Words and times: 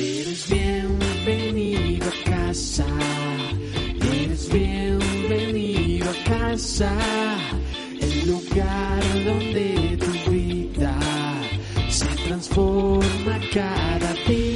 Eres 0.00 0.48
bienvenido 0.48 2.06
a 2.06 2.30
casa. 2.30 2.86
Eres 4.00 4.48
bienvenido 4.48 6.08
a 6.08 6.24
casa. 6.30 6.92
El 8.00 8.28
lugar 8.28 9.02
donde 9.24 9.98
tu 9.98 10.30
vida 10.30 10.96
se 11.90 12.06
transforma 12.28 13.40
cada 13.52 14.14
día. 14.28 14.47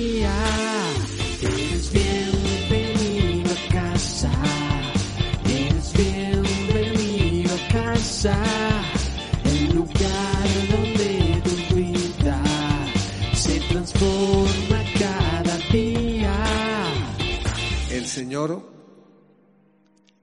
Señor, 18.23 18.63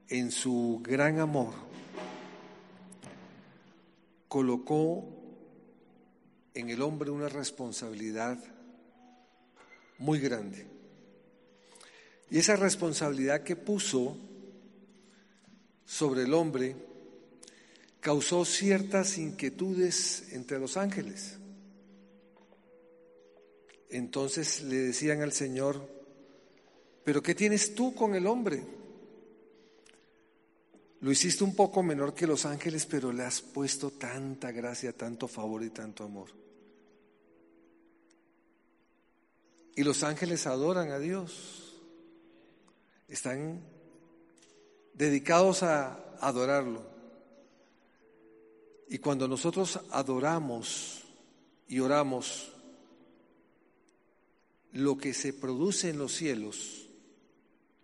en 0.08 0.30
su 0.32 0.80
gran 0.82 1.18
amor, 1.18 1.52
colocó 4.26 5.06
en 6.54 6.70
el 6.70 6.80
hombre 6.80 7.10
una 7.10 7.28
responsabilidad 7.28 8.42
muy 9.98 10.18
grande. 10.18 10.66
Y 12.30 12.38
esa 12.38 12.56
responsabilidad 12.56 13.42
que 13.42 13.54
puso 13.54 14.16
sobre 15.84 16.22
el 16.22 16.32
hombre 16.32 16.76
causó 18.00 18.46
ciertas 18.46 19.18
inquietudes 19.18 20.32
entre 20.32 20.58
los 20.58 20.78
ángeles. 20.78 21.36
Entonces 23.90 24.62
le 24.62 24.76
decían 24.76 25.20
al 25.20 25.32
Señor, 25.32 25.99
pero 27.10 27.24
¿qué 27.24 27.34
tienes 27.34 27.74
tú 27.74 27.92
con 27.92 28.14
el 28.14 28.24
hombre? 28.24 28.62
Lo 31.00 31.10
hiciste 31.10 31.42
un 31.42 31.56
poco 31.56 31.82
menor 31.82 32.14
que 32.14 32.24
los 32.24 32.46
ángeles, 32.46 32.86
pero 32.86 33.12
le 33.12 33.24
has 33.24 33.40
puesto 33.40 33.90
tanta 33.90 34.52
gracia, 34.52 34.92
tanto 34.92 35.26
favor 35.26 35.64
y 35.64 35.70
tanto 35.70 36.04
amor. 36.04 36.28
Y 39.74 39.82
los 39.82 40.04
ángeles 40.04 40.46
adoran 40.46 40.92
a 40.92 41.00
Dios. 41.00 41.74
Están 43.08 43.60
dedicados 44.94 45.64
a 45.64 46.14
adorarlo. 46.20 46.86
Y 48.88 48.98
cuando 48.98 49.26
nosotros 49.26 49.80
adoramos 49.90 51.02
y 51.66 51.80
oramos, 51.80 52.52
lo 54.74 54.96
que 54.96 55.12
se 55.12 55.32
produce 55.32 55.90
en 55.90 55.98
los 55.98 56.12
cielos 56.14 56.86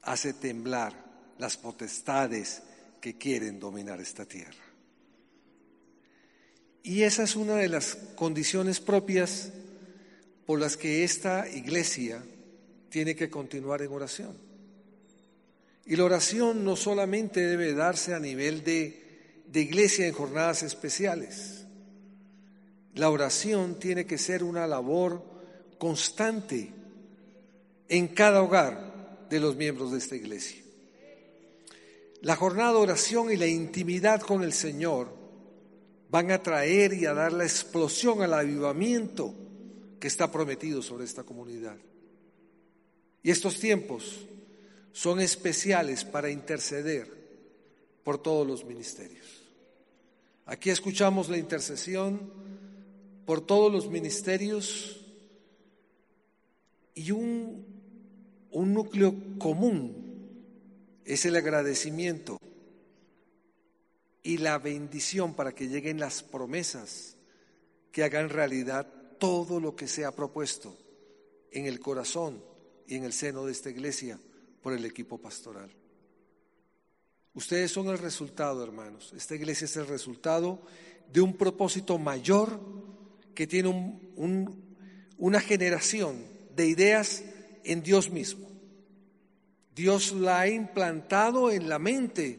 hace 0.07 0.33
temblar 0.33 0.95
las 1.39 1.57
potestades 1.57 2.63
que 3.01 3.19
quieren 3.19 3.61
dominar 3.61 4.01
esta 4.01 4.25
tierra. 4.25 4.65
Y 6.83 7.03
esa 7.03 7.25
es 7.25 7.35
una 7.35 7.57
de 7.57 7.69
las 7.69 7.97
condiciones 8.15 8.81
propias 8.81 9.51
por 10.47 10.61
las 10.61 10.77
que 10.77 11.03
esta 11.03 11.49
iglesia 11.49 12.23
tiene 12.89 13.17
que 13.17 13.29
continuar 13.29 13.83
en 13.83 13.93
oración. 13.93 14.37
Y 15.85 15.97
la 15.97 16.05
oración 16.05 16.65
no 16.65 16.77
solamente 16.77 17.45
debe 17.45 17.75
darse 17.75 18.15
a 18.15 18.21
nivel 18.21 18.63
de, 18.63 19.43
de 19.49 19.61
iglesia 19.61 20.07
en 20.07 20.15
jornadas 20.15 20.63
especiales. 20.63 21.65
La 22.95 23.11
oración 23.11 23.79
tiene 23.81 24.07
que 24.07 24.19
ser 24.19 24.45
una 24.45 24.69
labor 24.69 25.23
constante 25.79 26.71
en 27.89 28.09
cada 28.09 28.43
hogar 28.43 28.96
de 29.29 29.41
los 29.41 29.57
miembros 29.57 29.93
de 29.93 29.99
esta 29.99 30.17
iglesia. 30.17 30.63
La 32.23 32.37
jornada 32.37 32.73
de 32.73 32.79
oración 32.79 33.31
y 33.31 33.37
la 33.37 33.47
intimidad 33.47 34.21
con 34.21 34.43
el 34.43 34.53
Señor 34.53 35.09
van 36.09 36.31
a 36.31 36.43
traer 36.43 36.95
y 36.95 37.07
a 37.07 37.15
dar 37.15 37.33
la 37.33 37.45
explosión 37.45 38.23
al 38.23 38.35
avivamiento 38.35 39.35
que 40.01 40.09
está 40.09 40.31
prometido 40.31 40.83
sobre 40.83 41.05
esta 41.05 41.25
comunidad. 41.25 41.77
Y 43.23 43.31
estos 43.31 43.59
tiempos 43.59 44.27
son 44.93 45.21
especiales 45.21 46.05
para 46.05 46.31
interceder 46.31 47.13
por 48.03 48.19
todos 48.19 48.47
los 48.47 48.65
ministerios. 48.65 49.27
Aquí 50.47 50.71
escuchamos 50.71 51.29
la 51.29 51.39
intercesión 51.39 52.31
por 53.27 53.41
todos 53.41 53.73
los 53.73 53.91
ministerios 53.91 55.05
y 56.95 57.11
un, 57.11 57.76
un 58.57 58.73
núcleo 58.73 59.15
común 59.39 59.93
es 61.05 61.27
el 61.27 61.37
agradecimiento 61.37 62.39
y 64.23 64.39
la 64.39 64.59
bendición 64.59 65.35
para 65.35 65.55
que 65.55 65.69
lleguen 65.69 66.01
las 66.01 66.23
promesas 66.23 67.17
que 67.93 68.03
hagan 68.03 68.31
realidad 68.31 68.91
todo 69.19 69.61
lo 69.61 69.77
que 69.77 69.87
se 69.87 70.07
ha 70.07 70.11
propuesto 70.13 70.75
en 71.51 71.67
el 71.67 71.81
corazón 71.81 72.43
y 72.87 72.95
en 72.95 73.05
el 73.05 73.13
seno 73.13 73.45
de 73.45 73.53
esta 73.53 73.69
iglesia 73.69 74.19
por 74.63 74.73
el 74.73 74.87
equipo 74.87 75.19
pastoral. 75.19 75.71
Ustedes 77.35 77.71
son 77.71 77.89
el 77.89 77.99
resultado, 77.99 78.65
hermanos. 78.65 79.13
Esta 79.15 79.35
iglesia 79.35 79.67
es 79.67 79.77
el 79.77 79.87
resultado 79.87 80.63
de 81.13 81.21
un 81.21 81.37
propósito 81.37 81.99
mayor 81.99 82.59
que 83.35 83.47
tiene 83.47 83.69
un- 83.69 84.13
un- 84.17 84.77
una 85.19 85.41
generación 85.41 86.25
de 86.57 86.67
ideas 86.69 87.23
en 87.67 87.83
Dios 87.83 88.11
mismo. 88.11 88.49
Dios 89.75 90.13
la 90.13 90.41
ha 90.41 90.49
implantado 90.49 91.51
en 91.51 91.69
la 91.69 91.79
mente 91.79 92.39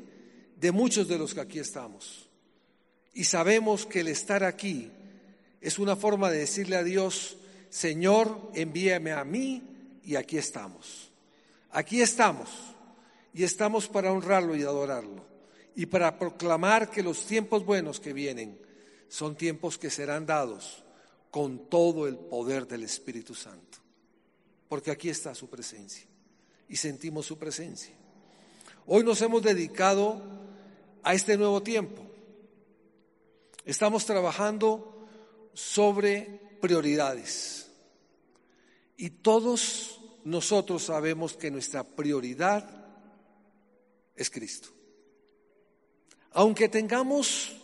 de 0.60 0.72
muchos 0.72 1.08
de 1.08 1.18
los 1.18 1.34
que 1.34 1.42
aquí 1.42 1.60
estamos. 1.60 2.30
Y 3.14 3.26
sabemos 3.26 3.86
que 3.86 4.00
el 4.00 4.08
estar 4.08 4.44
aquí 4.44 4.92
es 5.62 5.80
una 5.80 5.96
forma 5.96 6.30
de 6.32 6.40
decirle 6.40 6.76
a 6.76 6.84
Dios, 6.84 7.38
Señor, 7.70 8.52
envíame 8.54 9.12
a 9.12 9.24
mí 9.24 10.00
y 10.04 10.16
aquí 10.16 10.38
estamos. 10.38 11.12
Aquí 11.72 12.02
estamos 12.02 12.50
y 13.34 13.44
estamos 13.44 13.88
para 13.88 14.12
honrarlo 14.12 14.56
y 14.56 14.64
adorarlo 14.64 15.26
y 15.76 15.86
para 15.86 16.18
proclamar 16.18 16.90
que 16.90 17.04
los 17.04 17.26
tiempos 17.26 17.66
buenos 17.66 18.00
que 18.00 18.14
vienen 18.14 18.58
son 19.10 19.36
tiempos 19.36 19.78
que 19.78 19.92
serán 19.92 20.26
dados 20.26 20.84
con 21.30 21.70
todo 21.70 22.08
el 22.08 22.18
poder 22.18 22.68
del 22.68 22.84
Espíritu 22.84 23.36
Santo. 23.36 23.78
Porque 24.68 24.92
aquí 24.92 25.10
está 25.10 25.34
su 25.34 25.50
presencia 25.50 26.06
y 26.68 26.76
sentimos 26.76 27.26
su 27.26 27.38
presencia. 27.38 27.94
Hoy 28.86 29.04
nos 29.04 29.22
hemos 29.22 29.42
dedicado 29.44 30.22
a 31.04 31.14
este 31.14 31.38
nuevo 31.38 31.64
tiempo. 31.64 32.04
Estamos 33.66 34.06
trabajando 34.06 35.08
sobre 35.54 36.40
prioridades. 36.62 37.68
Y 38.96 39.10
todos 39.10 40.00
nosotros 40.24 40.84
sabemos 40.84 41.34
que 41.34 41.52
nuestra 41.52 41.84
prioridad 41.84 42.70
es 44.16 44.30
Cristo. 44.30 44.70
Aunque 46.32 46.70
tengamos 46.70 47.56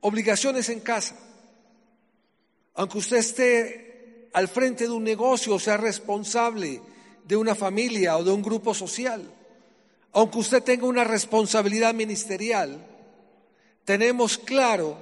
obligaciones 0.00 0.68
en 0.68 0.80
casa, 0.80 1.16
aunque 2.74 2.98
usted 2.98 3.16
esté 3.18 3.89
al 4.32 4.48
frente 4.48 4.84
de 4.84 4.90
un 4.90 5.04
negocio 5.04 5.58
sea 5.58 5.76
responsable 5.76 6.80
de 7.24 7.36
una 7.36 7.54
familia 7.54 8.16
o 8.16 8.24
de 8.24 8.30
un 8.30 8.42
grupo 8.42 8.74
social, 8.74 9.22
aunque 10.12 10.38
usted 10.38 10.62
tenga 10.62 10.86
una 10.86 11.04
responsabilidad 11.04 11.94
ministerial, 11.94 12.86
tenemos 13.84 14.38
claro 14.38 14.96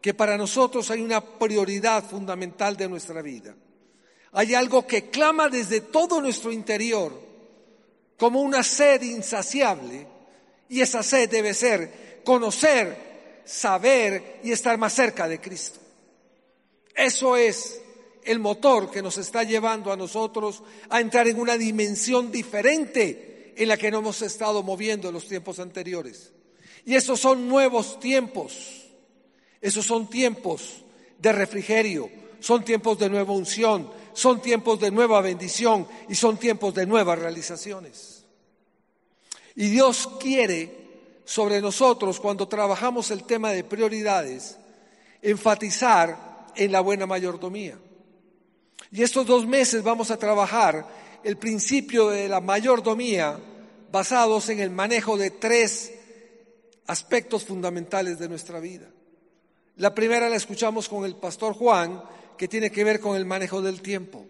que 0.00 0.14
para 0.14 0.36
nosotros 0.36 0.90
hay 0.90 1.00
una 1.00 1.20
prioridad 1.20 2.04
fundamental 2.04 2.76
de 2.76 2.88
nuestra 2.88 3.22
vida. 3.22 3.54
Hay 4.32 4.54
algo 4.54 4.86
que 4.86 5.10
clama 5.10 5.48
desde 5.48 5.80
todo 5.80 6.20
nuestro 6.20 6.52
interior 6.52 7.12
como 8.16 8.40
una 8.40 8.62
sed 8.62 9.02
insaciable 9.02 10.06
y 10.68 10.80
esa 10.80 11.02
sed 11.02 11.28
debe 11.28 11.52
ser 11.52 12.22
conocer, 12.24 13.42
saber 13.44 14.40
y 14.42 14.52
estar 14.52 14.78
más 14.78 14.92
cerca 14.92 15.26
de 15.26 15.40
Cristo. 15.40 15.80
Eso 16.94 17.36
es 17.36 17.80
el 18.24 18.38
motor 18.38 18.90
que 18.90 19.02
nos 19.02 19.18
está 19.18 19.42
llevando 19.42 19.92
a 19.92 19.96
nosotros 19.96 20.62
a 20.88 21.00
entrar 21.00 21.28
en 21.28 21.40
una 21.40 21.56
dimensión 21.56 22.30
diferente 22.30 23.54
en 23.56 23.68
la 23.68 23.76
que 23.76 23.90
no 23.90 23.98
hemos 23.98 24.22
estado 24.22 24.62
moviendo 24.62 25.08
en 25.08 25.14
los 25.14 25.26
tiempos 25.26 25.58
anteriores. 25.58 26.32
Y 26.84 26.94
esos 26.94 27.20
son 27.20 27.48
nuevos 27.48 28.00
tiempos. 28.00 28.80
Esos 29.60 29.84
son 29.84 30.08
tiempos 30.08 30.82
de 31.18 31.32
refrigerio, 31.32 32.10
son 32.40 32.64
tiempos 32.64 32.98
de 32.98 33.10
nueva 33.10 33.32
unción, 33.32 33.90
son 34.14 34.40
tiempos 34.40 34.80
de 34.80 34.90
nueva 34.90 35.20
bendición 35.20 35.86
y 36.08 36.14
son 36.14 36.38
tiempos 36.38 36.74
de 36.74 36.86
nuevas 36.86 37.18
realizaciones. 37.18 38.24
Y 39.54 39.68
Dios 39.68 40.08
quiere 40.18 40.80
sobre 41.24 41.60
nosotros, 41.60 42.18
cuando 42.18 42.48
trabajamos 42.48 43.10
el 43.10 43.24
tema 43.24 43.52
de 43.52 43.62
prioridades, 43.62 44.56
enfatizar 45.22 46.46
en 46.56 46.72
la 46.72 46.80
buena 46.80 47.06
mayordomía. 47.06 47.78
Y 48.92 49.02
estos 49.02 49.26
dos 49.26 49.46
meses 49.46 49.82
vamos 49.82 50.10
a 50.10 50.16
trabajar 50.16 50.86
el 51.22 51.36
principio 51.36 52.08
de 52.08 52.28
la 52.28 52.40
mayordomía 52.40 53.38
basados 53.92 54.48
en 54.48 54.60
el 54.60 54.70
manejo 54.70 55.16
de 55.16 55.30
tres 55.30 55.92
aspectos 56.86 57.44
fundamentales 57.44 58.18
de 58.18 58.28
nuestra 58.28 58.58
vida. 58.58 58.88
La 59.76 59.94
primera 59.94 60.28
la 60.28 60.36
escuchamos 60.36 60.88
con 60.88 61.04
el 61.04 61.14
pastor 61.14 61.54
Juan, 61.54 62.02
que 62.36 62.48
tiene 62.48 62.70
que 62.70 62.84
ver 62.84 63.00
con 63.00 63.16
el 63.16 63.24
manejo 63.24 63.62
del 63.62 63.80
tiempo. 63.80 64.26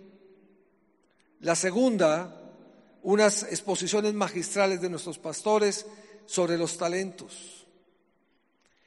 La 1.41 1.55
segunda, 1.55 2.53
unas 3.03 3.45
exposiciones 3.45 4.12
magistrales 4.12 4.81
de 4.81 4.91
nuestros 4.91 5.19
pastores 5.19 5.87
sobre 6.27 6.59
los 6.59 6.77
talentos. 6.77 7.67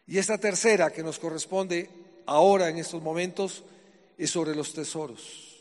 Y 0.05 0.17
esta 0.19 0.37
tercera, 0.37 0.91
que 0.91 1.01
nos 1.01 1.17
corresponde 1.17 1.89
ahora 2.27 2.69
en 2.69 2.77
estos 2.77 3.01
momentos, 3.01 3.63
es 4.17 4.29
sobre 4.29 4.55
los 4.55 4.73
tesoros. 4.73 5.52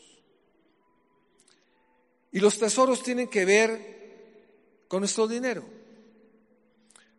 Y 2.33 2.39
los 2.39 2.57
tesoros 2.57 3.03
tienen 3.03 3.27
que 3.27 3.45
ver 3.45 4.85
con 4.87 5.01
nuestro 5.01 5.27
dinero. 5.27 5.63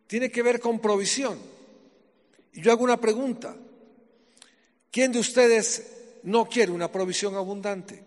Tiene 0.07 0.29
que 0.29 0.43
ver 0.43 0.59
con 0.59 0.79
provisión. 0.79 1.39
Y 2.51 2.61
yo 2.61 2.73
hago 2.73 2.83
una 2.83 2.99
pregunta. 2.99 3.55
¿Quién 4.91 5.13
de 5.13 5.19
ustedes 5.19 6.19
no 6.23 6.47
quiere 6.47 6.73
una 6.73 6.91
provisión 6.91 7.35
abundante? 7.35 8.03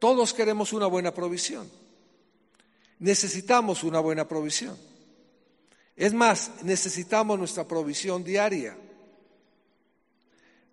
Todos 0.00 0.34
queremos 0.34 0.72
una 0.72 0.86
buena 0.86 1.14
provisión. 1.14 1.70
Necesitamos 2.98 3.84
una 3.84 4.00
buena 4.00 4.26
provisión. 4.26 4.76
Es 5.94 6.12
más, 6.12 6.50
necesitamos 6.64 7.38
nuestra 7.38 7.68
provisión 7.68 8.24
diaria. 8.24 8.76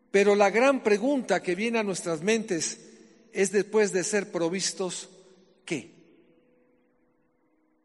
Pero 0.10 0.34
la 0.34 0.50
gran 0.50 0.82
pregunta 0.82 1.44
que 1.44 1.54
viene 1.54 1.78
a 1.78 1.84
nuestras 1.84 2.24
mentes 2.24 2.89
es 3.34 3.52
después 3.52 3.92
de 3.92 4.04
ser 4.04 4.32
provistos, 4.32 5.10
¿qué? 5.66 5.92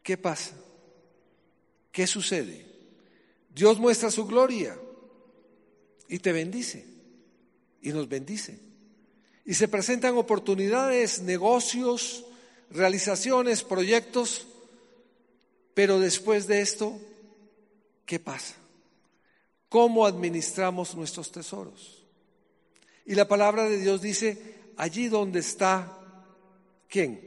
¿Qué 0.03 0.17
pasa? 0.17 0.55
¿Qué 1.93 2.07
sucede? 2.07 2.67
Dios 3.55 3.79
muestra 3.79 4.11
su 4.11 4.27
gloria 4.27 4.77
y 6.09 6.19
te 6.19 6.33
bendice 6.33 6.85
y 7.81 7.91
nos 7.91 8.09
bendice. 8.09 8.59
Y 9.45 9.55
se 9.55 9.69
presentan 9.69 10.17
oportunidades, 10.17 11.21
negocios, 11.23 12.25
realizaciones, 12.71 13.63
proyectos, 13.63 14.47
pero 15.75 16.01
después 16.01 16.47
de 16.47 16.61
esto, 16.63 16.99
¿qué 18.07 18.19
pasa? 18.19 18.55
¿Cómo 19.69 20.07
administramos 20.07 20.95
nuestros 20.95 21.31
tesoros? 21.31 22.05
Y 23.07 23.15
la 23.15 23.29
palabra 23.29 23.69
de 23.69 23.79
Dios 23.79 24.01
dice, 24.01 24.55
allí 24.77 25.09
donde 25.09 25.41
está, 25.41 26.01
¿quién? 26.89 27.21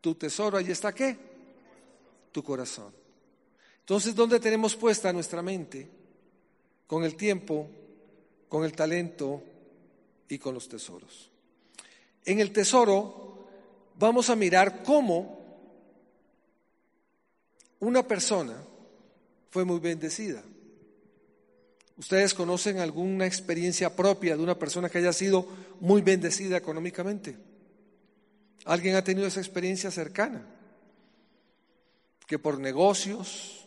Tu 0.00 0.14
tesoro, 0.14 0.56
allí 0.56 0.72
está 0.72 0.94
qué? 0.94 1.16
Tu 2.32 2.42
corazón. 2.42 2.92
Entonces, 3.80 4.14
¿dónde 4.14 4.40
tenemos 4.40 4.74
puesta 4.74 5.12
nuestra 5.12 5.42
mente? 5.42 5.88
Con 6.86 7.04
el 7.04 7.16
tiempo, 7.16 7.68
con 8.48 8.64
el 8.64 8.72
talento 8.72 9.42
y 10.28 10.38
con 10.38 10.54
los 10.54 10.68
tesoros. 10.68 11.30
En 12.24 12.40
el 12.40 12.52
tesoro 12.52 13.46
vamos 13.98 14.30
a 14.30 14.36
mirar 14.36 14.82
cómo 14.82 15.38
una 17.80 18.06
persona 18.06 18.56
fue 19.50 19.64
muy 19.64 19.78
bendecida. 19.78 20.42
¿Ustedes 21.98 22.34
conocen 22.34 22.78
alguna 22.78 23.26
experiencia 23.26 23.96
propia 23.96 24.36
de 24.36 24.42
una 24.42 24.58
persona 24.58 24.90
que 24.90 24.98
haya 24.98 25.14
sido 25.14 25.48
muy 25.80 26.02
bendecida 26.02 26.56
económicamente? 26.56 27.36
¿Alguien 28.66 28.96
ha 28.96 29.04
tenido 29.04 29.26
esa 29.26 29.40
experiencia 29.40 29.90
cercana? 29.90 30.44
Que 32.26 32.38
por 32.38 32.58
negocios, 32.58 33.66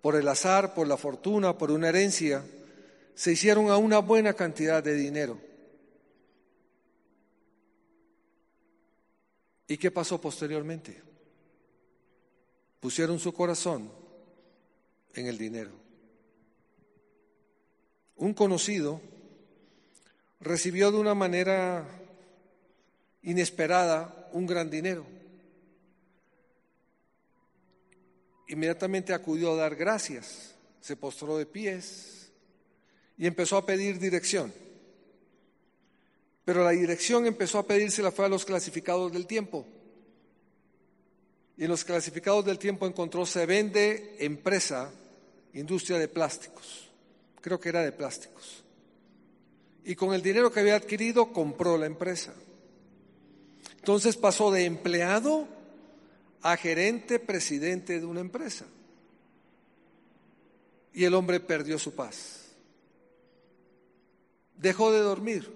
por 0.00 0.16
el 0.16 0.26
azar, 0.28 0.72
por 0.74 0.88
la 0.88 0.96
fortuna, 0.96 1.58
por 1.58 1.70
una 1.70 1.90
herencia, 1.90 2.42
se 3.14 3.32
hicieron 3.32 3.70
a 3.70 3.76
una 3.76 3.98
buena 3.98 4.32
cantidad 4.32 4.82
de 4.82 4.94
dinero. 4.94 5.38
¿Y 9.68 9.76
qué 9.76 9.90
pasó 9.90 10.18
posteriormente? 10.18 11.02
Pusieron 12.80 13.18
su 13.18 13.34
corazón 13.34 13.90
en 15.14 15.26
el 15.26 15.36
dinero 15.36 15.83
un 18.16 18.34
conocido 18.34 19.00
recibió 20.40 20.92
de 20.92 20.98
una 20.98 21.14
manera 21.14 21.86
inesperada 23.22 24.28
un 24.32 24.46
gran 24.46 24.70
dinero. 24.70 25.06
Inmediatamente 28.48 29.14
acudió 29.14 29.52
a 29.52 29.56
dar 29.56 29.74
gracias, 29.74 30.54
se 30.80 30.96
postró 30.96 31.38
de 31.38 31.46
pies 31.46 32.30
y 33.16 33.26
empezó 33.26 33.56
a 33.56 33.66
pedir 33.66 33.98
dirección. 33.98 34.52
Pero 36.44 36.62
la 36.62 36.70
dirección 36.70 37.26
empezó 37.26 37.58
a 37.58 37.66
pedírsela 37.66 38.12
fue 38.12 38.26
a 38.26 38.28
los 38.28 38.44
clasificados 38.44 39.10
del 39.12 39.26
tiempo. 39.26 39.66
Y 41.56 41.64
en 41.64 41.70
los 41.70 41.84
clasificados 41.84 42.44
del 42.44 42.58
tiempo 42.58 42.86
encontró 42.86 43.24
se 43.24 43.46
vende 43.46 44.16
empresa, 44.18 44.92
industria 45.54 45.98
de 45.98 46.08
plásticos 46.08 46.83
creo 47.44 47.60
que 47.60 47.68
era 47.68 47.82
de 47.82 47.92
plásticos. 47.92 48.64
Y 49.84 49.94
con 49.96 50.14
el 50.14 50.22
dinero 50.22 50.50
que 50.50 50.60
había 50.60 50.76
adquirido 50.76 51.30
compró 51.30 51.76
la 51.76 51.84
empresa. 51.84 52.32
Entonces 53.76 54.16
pasó 54.16 54.50
de 54.50 54.64
empleado 54.64 55.46
a 56.40 56.56
gerente, 56.56 57.18
presidente 57.18 58.00
de 58.00 58.06
una 58.06 58.20
empresa. 58.20 58.64
Y 60.94 61.04
el 61.04 61.12
hombre 61.12 61.38
perdió 61.38 61.78
su 61.78 61.94
paz. 61.94 62.46
Dejó 64.56 64.90
de 64.90 65.00
dormir. 65.00 65.52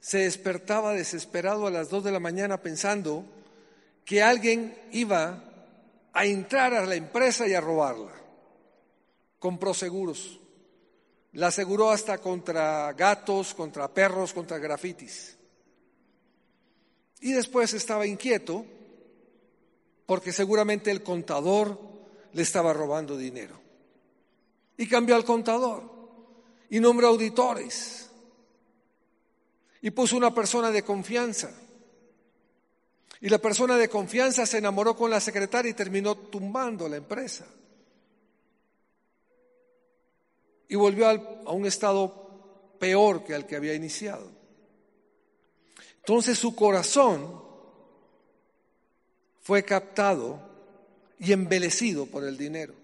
Se 0.00 0.18
despertaba 0.18 0.92
desesperado 0.92 1.68
a 1.68 1.70
las 1.70 1.88
dos 1.88 2.02
de 2.02 2.10
la 2.10 2.18
mañana 2.18 2.62
pensando 2.62 3.24
que 4.04 4.24
alguien 4.24 4.76
iba 4.90 5.44
a 6.12 6.26
entrar 6.26 6.74
a 6.74 6.84
la 6.84 6.96
empresa 6.96 7.46
y 7.46 7.54
a 7.54 7.60
robarla. 7.60 8.10
Compró 9.38 9.72
seguros. 9.72 10.39
La 11.32 11.48
aseguró 11.48 11.90
hasta 11.90 12.18
contra 12.18 12.92
gatos, 12.92 13.54
contra 13.54 13.92
perros, 13.92 14.32
contra 14.32 14.58
grafitis. 14.58 15.36
Y 17.20 17.32
después 17.32 17.72
estaba 17.74 18.06
inquieto 18.06 18.64
porque 20.06 20.32
seguramente 20.32 20.90
el 20.90 21.02
contador 21.02 21.78
le 22.32 22.42
estaba 22.42 22.72
robando 22.72 23.16
dinero. 23.16 23.60
Y 24.76 24.88
cambió 24.88 25.14
al 25.14 25.24
contador 25.24 25.84
y 26.68 26.80
nombró 26.80 27.08
auditores. 27.08 28.08
Y 29.82 29.90
puso 29.90 30.16
una 30.16 30.34
persona 30.34 30.70
de 30.70 30.82
confianza. 30.82 31.50
Y 33.20 33.28
la 33.28 33.38
persona 33.38 33.76
de 33.76 33.88
confianza 33.88 34.46
se 34.46 34.58
enamoró 34.58 34.96
con 34.96 35.10
la 35.10 35.20
secretaria 35.20 35.70
y 35.70 35.74
terminó 35.74 36.16
tumbando 36.16 36.88
la 36.88 36.96
empresa. 36.96 37.46
Y 40.70 40.76
volvió 40.76 41.08
a 41.08 41.52
un 41.52 41.66
estado 41.66 42.76
peor 42.78 43.24
que 43.24 43.34
al 43.34 43.44
que 43.44 43.56
había 43.56 43.74
iniciado. 43.74 44.30
Entonces 45.96 46.38
su 46.38 46.54
corazón 46.54 47.42
fue 49.40 49.64
captado 49.64 50.40
y 51.18 51.32
embelecido 51.32 52.06
por 52.06 52.22
el 52.22 52.38
dinero. 52.38 52.74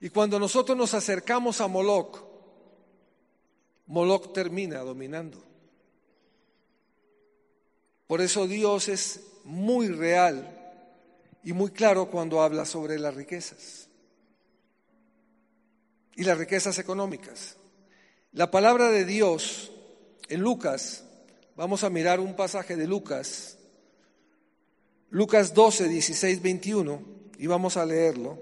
Y 0.00 0.08
cuando 0.08 0.38
nosotros 0.38 0.78
nos 0.78 0.94
acercamos 0.94 1.60
a 1.60 1.68
Moloch, 1.68 2.24
Moloch 3.86 4.32
termina 4.32 4.78
dominando. 4.78 5.44
Por 8.06 8.22
eso 8.22 8.46
Dios 8.46 8.88
es 8.88 9.20
muy 9.44 9.88
real 9.88 10.56
y 11.44 11.52
muy 11.52 11.70
claro 11.70 12.10
cuando 12.10 12.40
habla 12.40 12.64
sobre 12.64 12.98
las 12.98 13.14
riquezas 13.14 13.89
y 16.20 16.24
las 16.24 16.36
riquezas 16.36 16.78
económicas. 16.78 17.56
La 18.32 18.50
palabra 18.50 18.90
de 18.90 19.06
Dios 19.06 19.72
en 20.28 20.40
Lucas, 20.40 21.02
vamos 21.56 21.82
a 21.82 21.88
mirar 21.88 22.20
un 22.20 22.36
pasaje 22.36 22.76
de 22.76 22.86
Lucas, 22.86 23.56
Lucas 25.08 25.54
12, 25.54 25.88
16, 25.88 26.42
21, 26.42 27.02
y 27.38 27.46
vamos 27.46 27.78
a 27.78 27.86
leerlo. 27.86 28.38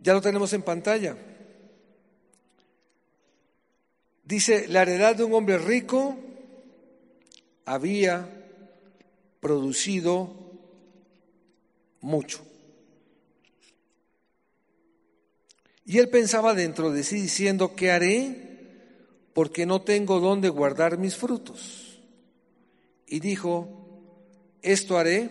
Ya 0.00 0.12
lo 0.12 0.20
tenemos 0.20 0.52
en 0.52 0.60
pantalla. 0.60 1.16
Dice, 4.22 4.68
la 4.68 4.82
heredad 4.82 5.16
de 5.16 5.24
un 5.24 5.32
hombre 5.32 5.56
rico 5.56 6.14
había 7.64 8.28
producido 9.40 10.52
mucho. 12.02 12.46
Y 15.86 15.98
él 15.98 16.08
pensaba 16.08 16.52
dentro 16.52 16.90
de 16.90 17.04
sí 17.04 17.14
diciendo, 17.20 17.76
¿qué 17.76 17.92
haré? 17.92 18.58
Porque 19.32 19.66
no 19.66 19.82
tengo 19.82 20.18
dónde 20.18 20.48
guardar 20.48 20.98
mis 20.98 21.14
frutos. 21.14 22.00
Y 23.06 23.20
dijo, 23.20 23.68
esto 24.62 24.98
haré, 24.98 25.30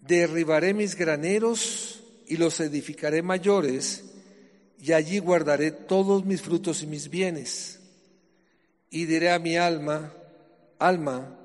derribaré 0.00 0.72
mis 0.72 0.94
graneros 0.94 2.02
y 2.26 2.38
los 2.38 2.58
edificaré 2.60 3.20
mayores, 3.20 4.04
y 4.80 4.92
allí 4.92 5.18
guardaré 5.18 5.72
todos 5.72 6.24
mis 6.24 6.40
frutos 6.40 6.82
y 6.82 6.86
mis 6.86 7.10
bienes. 7.10 7.80
Y 8.88 9.04
diré 9.04 9.30
a 9.30 9.38
mi 9.38 9.58
alma, 9.58 10.14
alma, 10.78 11.38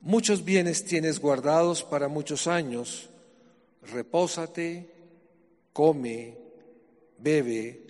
muchos 0.00 0.42
bienes 0.42 0.84
tienes 0.86 1.20
guardados 1.20 1.82
para 1.82 2.08
muchos 2.08 2.46
años, 2.46 3.10
repósate, 3.82 4.88
come, 5.74 6.45
bebe, 7.18 7.86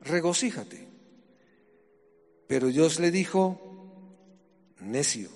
regocíjate. 0.00 0.88
Pero 2.46 2.68
Dios 2.68 3.00
le 3.00 3.10
dijo, 3.10 3.60
necio, 4.80 5.30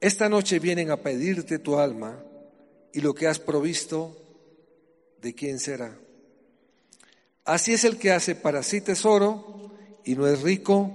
esta 0.00 0.28
noche 0.28 0.58
vienen 0.58 0.90
a 0.90 0.96
pedirte 0.98 1.58
tu 1.58 1.78
alma 1.78 2.22
y 2.92 3.00
lo 3.00 3.14
que 3.14 3.26
has 3.26 3.38
provisto, 3.38 4.16
¿de 5.20 5.34
quién 5.34 5.58
será? 5.58 5.98
Así 7.44 7.72
es 7.72 7.84
el 7.84 7.98
que 7.98 8.12
hace 8.12 8.34
para 8.34 8.62
sí 8.62 8.80
tesoro 8.80 9.70
y 10.04 10.14
no 10.14 10.26
es 10.26 10.40
rico 10.42 10.92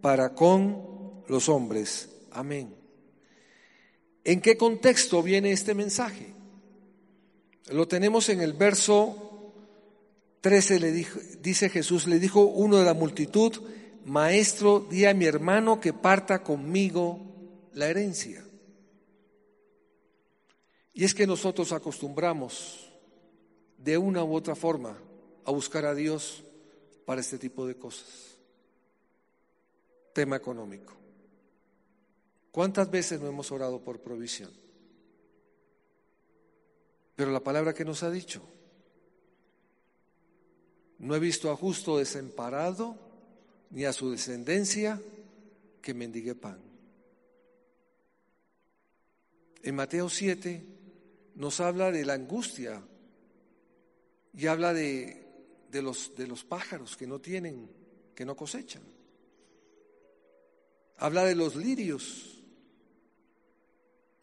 para 0.00 0.34
con 0.34 1.22
los 1.28 1.48
hombres. 1.48 2.08
Amén. 2.30 2.74
¿En 4.24 4.40
qué 4.40 4.56
contexto 4.56 5.22
viene 5.22 5.52
este 5.52 5.74
mensaje? 5.74 6.34
Lo 7.70 7.86
tenemos 7.86 8.28
en 8.28 8.40
el 8.40 8.52
verso 8.52 9.25
13, 10.46 10.78
le 10.78 10.92
dijo, 10.92 11.18
dice 11.40 11.68
Jesús, 11.68 12.06
le 12.06 12.20
dijo 12.20 12.42
uno 12.42 12.76
de 12.76 12.84
la 12.84 12.94
multitud, 12.94 13.52
Maestro, 14.04 14.86
di 14.88 15.04
a 15.04 15.12
mi 15.12 15.24
hermano 15.24 15.80
que 15.80 15.92
parta 15.92 16.44
conmigo 16.44 17.18
la 17.72 17.88
herencia. 17.88 18.44
Y 20.94 21.02
es 21.02 21.16
que 21.16 21.26
nosotros 21.26 21.72
acostumbramos 21.72 22.92
de 23.76 23.98
una 23.98 24.22
u 24.22 24.36
otra 24.36 24.54
forma 24.54 24.96
a 25.44 25.50
buscar 25.50 25.84
a 25.84 25.96
Dios 25.96 26.44
para 27.06 27.22
este 27.22 27.38
tipo 27.38 27.66
de 27.66 27.74
cosas. 27.74 28.36
Tema 30.12 30.36
económico. 30.36 30.92
¿Cuántas 32.52 32.88
veces 32.88 33.20
no 33.20 33.26
hemos 33.26 33.50
orado 33.50 33.82
por 33.82 33.98
provisión? 33.98 34.52
Pero 37.16 37.32
la 37.32 37.40
palabra 37.40 37.74
que 37.74 37.84
nos 37.84 38.04
ha 38.04 38.12
dicho, 38.12 38.42
no 40.98 41.14
he 41.14 41.18
visto 41.18 41.50
a 41.50 41.56
justo 41.56 41.98
desamparado 41.98 42.96
ni 43.70 43.84
a 43.84 43.92
su 43.92 44.10
descendencia 44.10 45.00
que 45.82 45.94
mendigue 45.94 46.34
pan. 46.34 46.60
En 49.62 49.74
Mateo 49.74 50.08
7 50.08 50.64
nos 51.34 51.60
habla 51.60 51.90
de 51.90 52.04
la 52.04 52.14
angustia 52.14 52.82
y 54.32 54.46
habla 54.46 54.72
de, 54.72 55.26
de, 55.70 55.82
los, 55.82 56.14
de 56.16 56.26
los 56.26 56.44
pájaros 56.44 56.96
que 56.96 57.06
no 57.06 57.20
tienen, 57.20 57.70
que 58.14 58.24
no 58.24 58.36
cosechan. 58.36 58.82
Habla 60.98 61.24
de 61.24 61.34
los 61.34 61.56
lirios, 61.56 62.42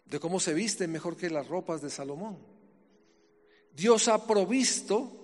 de 0.06 0.20
cómo 0.20 0.40
se 0.40 0.54
visten 0.54 0.92
mejor 0.92 1.18
que 1.18 1.30
las 1.30 1.48
ropas 1.48 1.82
de 1.82 1.90
Salomón. 1.90 2.38
Dios 3.76 4.08
ha 4.08 4.26
provisto 4.26 5.23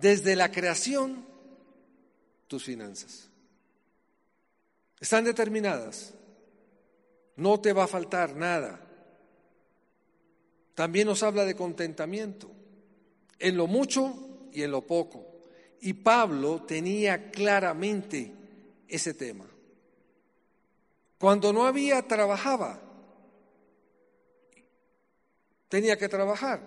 desde 0.00 0.36
la 0.36 0.50
creación 0.50 1.24
tus 2.46 2.64
finanzas. 2.64 3.28
Están 4.98 5.24
determinadas. 5.24 6.14
No 7.36 7.60
te 7.60 7.72
va 7.72 7.84
a 7.84 7.88
faltar 7.88 8.36
nada. 8.36 8.80
También 10.74 11.06
nos 11.06 11.22
habla 11.22 11.44
de 11.44 11.54
contentamiento, 11.54 12.50
en 13.38 13.56
lo 13.56 13.66
mucho 13.66 14.48
y 14.52 14.62
en 14.62 14.70
lo 14.70 14.82
poco. 14.82 15.26
Y 15.80 15.94
Pablo 15.94 16.62
tenía 16.62 17.30
claramente 17.30 18.32
ese 18.88 19.14
tema. 19.14 19.46
Cuando 21.18 21.52
no 21.52 21.66
había, 21.66 22.02
trabajaba. 22.06 22.80
Tenía 25.68 25.96
que 25.96 26.08
trabajar. 26.08 26.60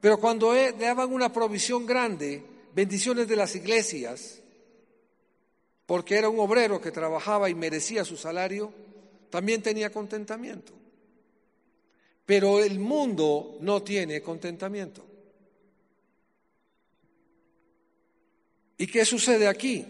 Pero 0.00 0.18
cuando 0.18 0.52
le 0.52 0.72
daban 0.72 1.12
una 1.12 1.32
provisión 1.32 1.86
grande, 1.86 2.42
bendiciones 2.74 3.28
de 3.28 3.36
las 3.36 3.54
iglesias, 3.54 4.40
porque 5.86 6.16
era 6.16 6.28
un 6.28 6.40
obrero 6.40 6.80
que 6.80 6.90
trabajaba 6.90 7.50
y 7.50 7.54
merecía 7.54 8.04
su 8.04 8.16
salario, 8.16 8.72
también 9.30 9.62
tenía 9.62 9.90
contentamiento. 9.90 10.72
Pero 12.24 12.60
el 12.60 12.78
mundo 12.78 13.56
no 13.60 13.82
tiene 13.82 14.22
contentamiento. 14.22 15.04
¿Y 18.78 18.86
qué 18.86 19.04
sucede 19.04 19.46
aquí? 19.48 19.86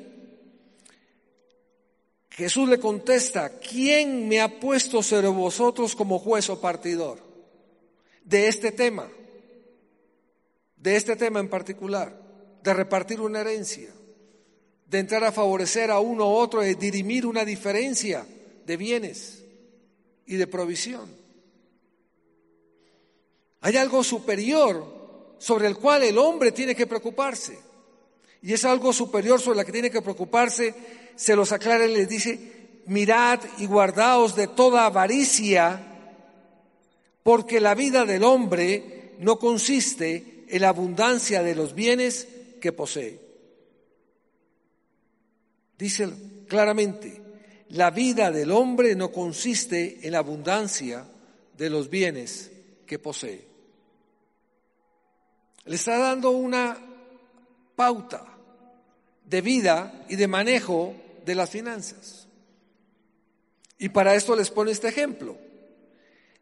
Jesús 2.31 2.69
le 2.69 2.79
contesta, 2.79 3.59
¿quién 3.59 4.27
me 4.27 4.41
ha 4.41 4.59
puesto 4.59 5.03
sobre 5.03 5.29
vosotros 5.29 5.95
como 5.95 6.19
juez 6.19 6.49
o 6.49 6.61
partidor 6.61 7.19
de 8.25 8.49
este 8.49 8.73
tema? 8.73 9.11
De 10.77 10.97
este 10.97 11.15
tema 11.15 11.41
en 11.41 11.49
particular, 11.49 12.22
de 12.63 12.75
repartir 12.75 13.21
una 13.21 13.41
herencia, 13.41 13.91
de 14.87 14.99
entrar 14.99 15.25
a 15.25 15.33
favorecer 15.33 15.91
a 15.91 16.01
uno 16.01 16.29
u 16.29 16.35
otro, 16.35 16.61
de 16.61 16.75
dirimir 16.75 17.27
una 17.27 17.45
diferencia 17.45 18.27
de 18.65 18.77
bienes 18.77 19.43
y 20.27 20.37
de 20.37 20.47
provisión. 20.47 21.09
Hay 23.61 23.77
algo 23.77 24.03
superior 24.03 25.35
sobre 25.39 25.67
el 25.67 25.77
cual 25.77 26.03
el 26.03 26.19
hombre 26.19 26.53
tiene 26.53 26.75
que 26.75 26.87
preocuparse. 26.87 27.59
Y 28.43 28.53
es 28.53 28.65
algo 28.65 28.93
superior 28.93 29.41
sobre 29.41 29.61
el 29.61 29.67
que 29.67 29.73
tiene 29.73 29.91
que 29.91 30.03
preocuparse. 30.03 30.75
Se 31.15 31.37
los 31.37 31.53
aclara 31.53 31.87
y 31.87 31.95
les 31.95 32.09
dice, 32.09 32.39
mirad 32.87 33.41
y 33.59 33.67
guardaos 33.67 34.35
de 34.35 34.49
toda 34.49 34.87
avaricia, 34.87 35.81
porque 37.23 37.61
la 37.61 37.75
vida 37.75 38.05
del 38.05 38.25
hombre 38.25 39.15
no 39.21 39.39
consiste 39.39 40.45
en 40.49 40.63
la 40.63 40.71
abundancia 40.71 41.43
de 41.43 41.55
los 41.55 41.75
bienes 41.75 42.29
que 42.63 42.73
posee. 42.73 43.21
Dice 45.77 46.09
claramente, 46.49 47.21
la 47.71 47.91
vida 47.91 48.31
del 48.31 48.53
hombre 48.53 48.95
no 48.95 49.11
consiste 49.11 49.99
en 50.07 50.13
la 50.13 50.21
abundancia 50.21 51.05
de 51.59 51.69
los 51.69 51.91
bienes 51.91 52.53
que 52.87 53.01
posee. 53.01 53.45
Le 55.65 55.75
está 55.75 55.99
dando 55.99 56.31
una 56.31 56.79
pauta 57.75 58.25
de 59.25 59.41
vida 59.41 60.05
y 60.09 60.17
de 60.17 60.29
manejo 60.29 60.95
de 61.27 61.35
las 61.35 61.51
finanzas. 61.51 62.29
Y 63.79 63.89
para 63.89 64.15
esto 64.15 64.37
les 64.37 64.51
pone 64.51 64.71
este 64.71 64.89
ejemplo. 64.89 65.37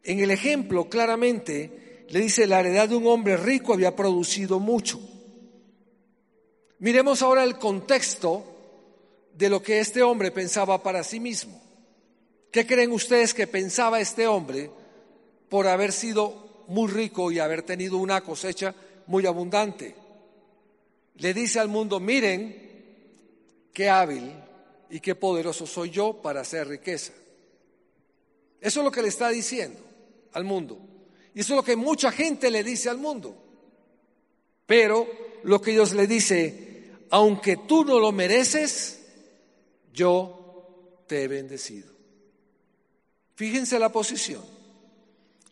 En 0.03 0.19
el 0.19 0.29
ejemplo 0.29 0.87
claramente 0.87 2.05
le 2.09 2.19
dice 2.19 2.45
la 2.45 2.59
heredad 2.59 2.89
de 2.89 2.95
un 2.95 3.07
hombre 3.07 3.37
rico 3.37 3.73
había 3.73 3.95
producido 3.95 4.59
mucho. 4.59 4.99
Miremos 6.81 7.21
ahora 7.21 7.43
el 7.43 7.57
contexto 7.57 8.43
de 9.33 9.49
lo 9.49 9.63
que 9.63 9.79
este 9.79 10.03
hombre 10.03 10.29
pensaba 10.31 10.83
para 10.83 11.03
sí 11.03 11.19
mismo. 11.19 11.59
¿Qué 12.51 12.67
creen 12.67 12.91
ustedes 12.91 13.33
que 13.33 13.47
pensaba 13.47 14.01
este 14.01 14.27
hombre 14.27 14.69
por 15.47 15.67
haber 15.67 15.91
sido 15.91 16.63
muy 16.71 16.89
rico 16.89 17.31
y 17.31 17.39
haber 17.39 17.63
tenido 17.63 17.97
una 17.97 18.21
cosecha 18.21 18.73
muy 19.07 19.25
abundante. 19.25 19.93
Le 21.15 21.33
dice 21.33 21.59
al 21.59 21.67
mundo, 21.67 21.99
miren 21.99 23.69
qué 23.73 23.89
hábil 23.89 24.31
y 24.89 25.01
qué 25.01 25.15
poderoso 25.15 25.67
soy 25.67 25.89
yo 25.89 26.21
para 26.21 26.41
hacer 26.41 26.69
riqueza. 26.69 27.11
Eso 28.61 28.79
es 28.79 28.85
lo 28.85 28.91
que 28.91 29.01
le 29.01 29.09
está 29.09 29.27
diciendo 29.27 29.79
al 30.31 30.45
mundo. 30.45 30.79
Y 31.33 31.41
eso 31.41 31.53
es 31.53 31.57
lo 31.57 31.63
que 31.63 31.75
mucha 31.75 32.11
gente 32.11 32.49
le 32.49 32.63
dice 32.63 32.89
al 32.89 32.97
mundo. 32.97 33.35
Pero 34.65 35.07
lo 35.43 35.61
que 35.61 35.71
Dios 35.71 35.93
le 35.93 36.07
dice, 36.07 36.60
aunque 37.11 37.57
tú 37.57 37.83
no 37.83 37.99
lo 37.99 38.11
mereces, 38.13 39.01
yo 39.93 41.03
te 41.07 41.23
he 41.23 41.27
bendecido. 41.27 41.91
Fíjense 43.35 43.77
la 43.77 43.91
posición. 43.91 44.41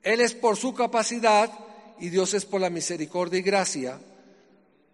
Él 0.02 0.22
es 0.22 0.34
por 0.34 0.56
su 0.56 0.74
capacidad 0.74 1.52
y 2.00 2.10
Dios 2.10 2.34
es 2.34 2.46
por 2.46 2.62
la 2.62 2.70
misericordia 2.70 3.40
y 3.40 3.44
gracia, 3.44 4.00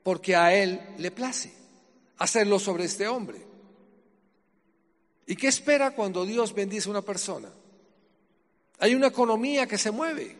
porque 0.02 0.36
a 0.36 0.56
Él 0.56 0.82
le 0.98 1.12
place 1.12 1.54
hacerlo 2.18 2.58
sobre 2.58 2.86
este 2.86 3.08
hombre. 3.08 3.46
¿Y 5.28 5.36
qué 5.36 5.48
espera 5.48 5.92
cuando 5.92 6.26
Dios 6.26 6.54
bendice 6.54 6.90
a 6.90 6.92
una 6.92 7.02
persona? 7.04 7.50
Hay 8.80 8.96
una 8.96 9.08
economía 9.08 9.68
que 9.68 9.78
se 9.78 9.92
mueve. 9.92 10.36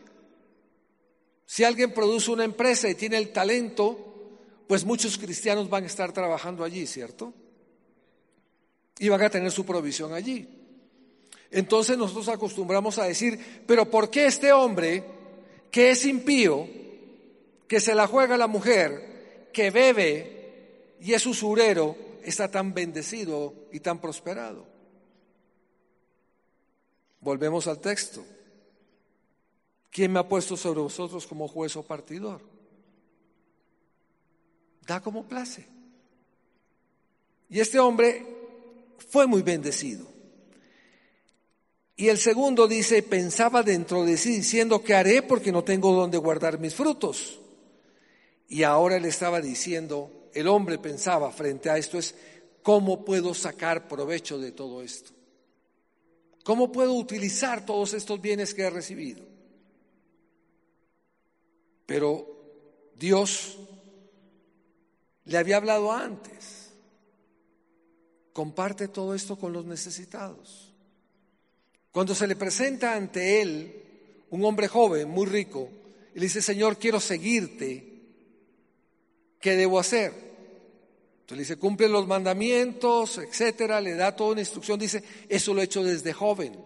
Si 1.46 1.62
alguien 1.62 1.94
produce 1.94 2.32
una 2.32 2.44
empresa 2.44 2.88
y 2.88 2.96
tiene 2.96 3.16
el 3.16 3.32
talento 3.32 4.15
pues 4.66 4.84
muchos 4.84 5.16
cristianos 5.18 5.68
van 5.68 5.84
a 5.84 5.86
estar 5.86 6.12
trabajando 6.12 6.64
allí, 6.64 6.86
¿cierto? 6.86 7.32
Y 8.98 9.08
van 9.08 9.22
a 9.22 9.30
tener 9.30 9.50
su 9.50 9.64
provisión 9.64 10.12
allí. 10.12 10.48
Entonces 11.50 11.96
nosotros 11.96 12.28
acostumbramos 12.28 12.98
a 12.98 13.04
decir, 13.04 13.62
pero 13.66 13.88
¿por 13.90 14.10
qué 14.10 14.26
este 14.26 14.52
hombre 14.52 15.04
que 15.70 15.90
es 15.90 16.04
impío, 16.04 16.68
que 17.68 17.80
se 17.80 17.94
la 17.94 18.06
juega 18.06 18.36
la 18.36 18.46
mujer, 18.46 19.50
que 19.52 19.70
bebe 19.70 20.96
y 21.00 21.12
es 21.12 21.24
usurero, 21.26 21.96
está 22.24 22.50
tan 22.50 22.74
bendecido 22.74 23.54
y 23.72 23.80
tan 23.80 24.00
prosperado? 24.00 24.66
Volvemos 27.20 27.66
al 27.66 27.78
texto. 27.78 28.24
¿Quién 29.90 30.12
me 30.12 30.18
ha 30.18 30.28
puesto 30.28 30.56
sobre 30.56 30.80
vosotros 30.80 31.26
como 31.26 31.48
juez 31.48 31.76
o 31.76 31.82
partidor? 31.82 32.55
Da 34.86 35.00
como 35.00 35.24
place. 35.24 35.66
Y 37.48 37.60
este 37.60 37.78
hombre 37.78 38.24
fue 39.10 39.26
muy 39.26 39.42
bendecido. 39.42 40.06
Y 41.96 42.08
el 42.08 42.18
segundo 42.18 42.68
dice, 42.68 43.02
pensaba 43.02 43.62
dentro 43.62 44.04
de 44.04 44.16
sí 44.16 44.36
diciendo, 44.36 44.82
¿qué 44.82 44.94
haré 44.94 45.22
porque 45.22 45.50
no 45.50 45.64
tengo 45.64 45.92
donde 45.92 46.18
guardar 46.18 46.58
mis 46.58 46.74
frutos? 46.74 47.40
Y 48.48 48.62
ahora 48.62 48.98
le 49.00 49.08
estaba 49.08 49.40
diciendo, 49.40 50.28
el 50.34 50.46
hombre 50.46 50.78
pensaba 50.78 51.32
frente 51.32 51.70
a 51.70 51.78
esto 51.78 51.98
es, 51.98 52.14
¿cómo 52.62 53.04
puedo 53.04 53.32
sacar 53.32 53.88
provecho 53.88 54.38
de 54.38 54.52
todo 54.52 54.82
esto? 54.82 55.12
¿Cómo 56.44 56.70
puedo 56.70 56.92
utilizar 56.92 57.64
todos 57.64 57.94
estos 57.94 58.20
bienes 58.20 58.52
que 58.52 58.62
he 58.62 58.70
recibido? 58.70 59.24
Pero 61.86 62.26
Dios 62.94 63.58
le 65.26 65.38
había 65.38 65.56
hablado 65.56 65.92
antes. 65.92 66.70
Comparte 68.32 68.88
todo 68.88 69.14
esto 69.14 69.36
con 69.36 69.52
los 69.52 69.64
necesitados. 69.64 70.72
Cuando 71.90 72.14
se 72.14 72.26
le 72.26 72.36
presenta 72.36 72.94
ante 72.94 73.40
él 73.40 73.82
un 74.30 74.44
hombre 74.44 74.68
joven, 74.68 75.08
muy 75.08 75.26
rico, 75.26 75.70
y 76.14 76.20
le 76.20 76.26
dice, 76.26 76.42
Señor, 76.42 76.78
quiero 76.78 77.00
seguirte, 77.00 78.02
¿qué 79.40 79.56
debo 79.56 79.78
hacer? 79.78 80.12
Entonces 81.20 81.36
le 81.36 81.42
dice, 81.42 81.56
cumple 81.56 81.88
los 81.88 82.06
mandamientos, 82.06 83.18
etcétera, 83.18 83.80
le 83.80 83.94
da 83.94 84.14
toda 84.14 84.32
una 84.32 84.40
instrucción, 84.40 84.78
dice, 84.78 85.02
eso 85.28 85.52
lo 85.52 85.60
he 85.60 85.64
hecho 85.64 85.82
desde 85.82 86.12
joven. 86.12 86.56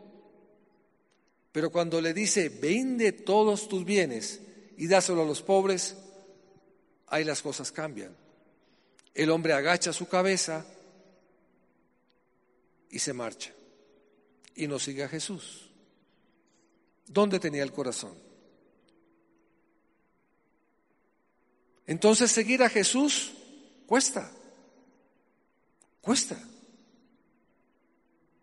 Pero 1.53 1.71
cuando 1.71 2.01
le 2.01 2.13
dice, 2.13 2.49
vende 2.49 3.13
todos 3.13 3.69
tus 3.69 3.85
bienes 3.85 4.41
y 4.77 4.87
dáselo 4.87 5.23
a 5.23 5.27
los 5.27 5.43
pobres, 5.43 5.97
ahí 7.07 7.25
las 7.25 7.43
cosas 7.43 7.73
cambian. 7.73 8.15
El 9.15 9.31
hombre 9.31 9.53
agacha 9.53 9.93
su 9.93 10.09
cabeza 10.09 10.65
y 12.91 12.99
se 12.99 13.13
marcha 13.13 13.53
y 14.55 14.67
no 14.67 14.79
sigue 14.79 15.05
a 15.05 15.09
Jesús. 15.09 15.71
¿Dónde 17.07 17.41
tenía 17.41 17.63
el 17.63 17.73
corazón? 17.73 18.15
Entonces 21.87 22.31
seguir 22.31 22.63
a 22.63 22.69
Jesús 22.69 23.33
cuesta, 23.87 24.31
cuesta. 26.01 26.41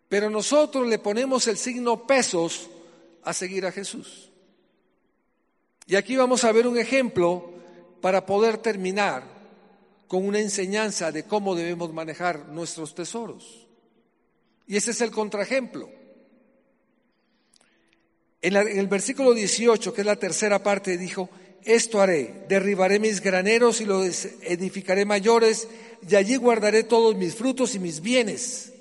Pero 0.08 0.28
nosotros 0.28 0.86
le 0.86 0.98
ponemos 0.98 1.46
el 1.48 1.56
signo 1.56 2.06
pesos 2.06 2.68
a 3.22 3.32
seguir 3.32 3.64
a 3.64 3.72
Jesús. 3.72 4.28
Y 5.86 5.96
aquí 5.96 6.16
vamos 6.16 6.44
a 6.44 6.52
ver 6.52 6.66
un 6.66 6.78
ejemplo 6.78 7.54
para 8.02 8.26
poder 8.26 8.58
terminar 8.58 9.37
con 10.08 10.26
una 10.26 10.40
enseñanza 10.40 11.12
de 11.12 11.24
cómo 11.24 11.54
debemos 11.54 11.92
manejar 11.92 12.48
nuestros 12.48 12.94
tesoros. 12.94 13.68
Y 14.66 14.76
ese 14.76 14.90
es 14.90 15.00
el 15.02 15.10
contraejemplo. 15.10 15.90
En, 18.40 18.56
el 18.56 18.86
versículo 18.88 19.34
18, 19.34 19.92
que 19.92 20.00
es 20.00 20.06
la 20.06 20.16
tercera 20.16 20.62
parte, 20.62 20.96
dijo, 20.96 21.28
esto 21.62 22.00
haré, 22.00 22.46
derribaré 22.48 22.98
mis 22.98 23.20
graneros 23.20 23.80
y 23.80 23.84
los 23.84 24.24
edificaré 24.42 25.04
mayores, 25.04 25.68
y 26.08 26.14
allí 26.14 26.36
guardaré 26.36 26.84
todos 26.84 27.14
mis 27.14 27.34
frutos 27.34 27.74
y 27.74 27.78
mis 27.78 28.00
bienes. 28.00 28.72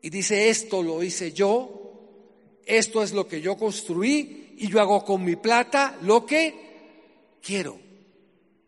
Y 0.00 0.08
dice, 0.08 0.48
esto 0.48 0.82
lo 0.82 1.02
hice 1.02 1.32
yo, 1.32 2.56
esto 2.64 3.02
es 3.02 3.12
lo 3.12 3.28
que 3.28 3.42
yo 3.42 3.56
construí, 3.56 4.54
y 4.56 4.68
yo 4.68 4.80
hago 4.80 5.04
con 5.04 5.24
mi 5.24 5.36
plata 5.36 5.98
lo 6.02 6.24
que 6.24 6.54
quiero. 7.42 7.89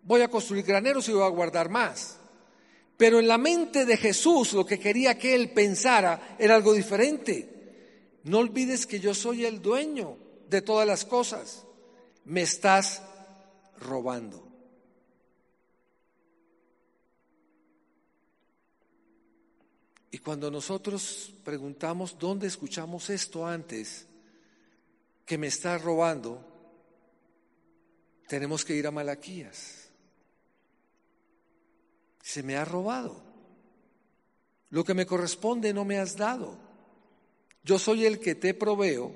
Voy 0.02 0.20
a 0.20 0.28
construir 0.28 0.64
graneros 0.64 1.08
y 1.08 1.12
voy 1.12 1.22
a 1.22 1.28
guardar 1.28 1.68
más. 1.68 2.18
Pero 2.96 3.18
en 3.18 3.28
la 3.28 3.38
mente 3.38 3.84
de 3.84 3.96
Jesús 3.96 4.52
lo 4.52 4.66
que 4.66 4.78
quería 4.78 5.18
que 5.18 5.34
él 5.34 5.50
pensara 5.50 6.36
era 6.38 6.54
algo 6.54 6.72
diferente. 6.72 8.20
No 8.24 8.38
olvides 8.38 8.86
que 8.86 9.00
yo 9.00 9.14
soy 9.14 9.44
el 9.44 9.60
dueño 9.60 10.16
de 10.48 10.62
todas 10.62 10.86
las 10.86 11.04
cosas. 11.04 11.64
Me 12.24 12.42
estás 12.42 13.02
robando. 13.80 14.52
Y 20.12 20.18
cuando 20.18 20.50
nosotros 20.50 21.32
preguntamos 21.42 22.18
dónde 22.18 22.46
escuchamos 22.46 23.08
esto 23.08 23.46
antes, 23.46 24.06
que 25.24 25.38
me 25.38 25.46
estás 25.46 25.82
robando, 25.82 26.44
tenemos 28.28 28.64
que 28.64 28.76
ir 28.76 28.86
a 28.86 28.90
Malaquías. 28.90 29.81
Se 32.22 32.42
me 32.42 32.56
ha 32.56 32.64
robado. 32.64 33.22
Lo 34.70 34.84
que 34.84 34.94
me 34.94 35.04
corresponde 35.04 35.74
no 35.74 35.84
me 35.84 35.98
has 35.98 36.16
dado. 36.16 36.56
Yo 37.62 37.78
soy 37.78 38.06
el 38.06 38.18
que 38.18 38.34
te 38.34 38.54
proveo, 38.54 39.12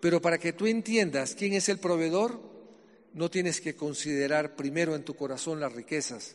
pero 0.00 0.20
para 0.20 0.38
que 0.38 0.52
tú 0.52 0.66
entiendas 0.66 1.36
quién 1.36 1.52
es 1.52 1.68
el 1.68 1.78
proveedor, 1.78 2.40
no 3.14 3.30
tienes 3.30 3.60
que 3.60 3.76
considerar 3.76 4.56
primero 4.56 4.96
en 4.96 5.04
tu 5.04 5.14
corazón 5.14 5.60
las 5.60 5.72
riquezas 5.72 6.34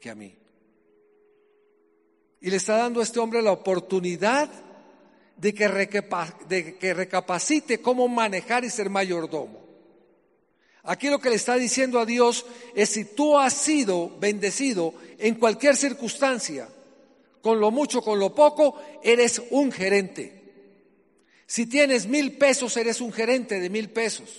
que 0.00 0.10
a 0.10 0.14
mí. 0.14 0.36
Y 2.40 2.50
le 2.50 2.56
está 2.56 2.76
dando 2.76 3.00
a 3.00 3.02
este 3.02 3.18
hombre 3.18 3.42
la 3.42 3.52
oportunidad 3.52 4.50
de 5.36 5.54
que, 5.54 5.68
recapacite 6.94 7.80
cómo 7.80 8.08
manejar 8.08 8.64
y 8.64 8.70
ser 8.70 8.90
mayordomo. 8.90 9.67
Aquí 10.88 11.10
lo 11.10 11.20
que 11.20 11.28
le 11.28 11.36
está 11.36 11.56
diciendo 11.56 12.00
a 12.00 12.06
Dios 12.06 12.46
es 12.74 12.88
si 12.88 13.04
tú 13.04 13.36
has 13.38 13.52
sido 13.52 14.10
bendecido 14.18 14.94
en 15.18 15.34
cualquier 15.34 15.76
circunstancia, 15.76 16.66
con 17.42 17.60
lo 17.60 17.70
mucho, 17.70 18.00
con 18.00 18.18
lo 18.18 18.34
poco, 18.34 18.80
eres 19.02 19.42
un 19.50 19.70
gerente. 19.70 20.32
Si 21.46 21.66
tienes 21.66 22.06
mil 22.06 22.38
pesos, 22.38 22.74
eres 22.78 23.02
un 23.02 23.12
gerente 23.12 23.60
de 23.60 23.68
mil 23.68 23.90
pesos. 23.90 24.30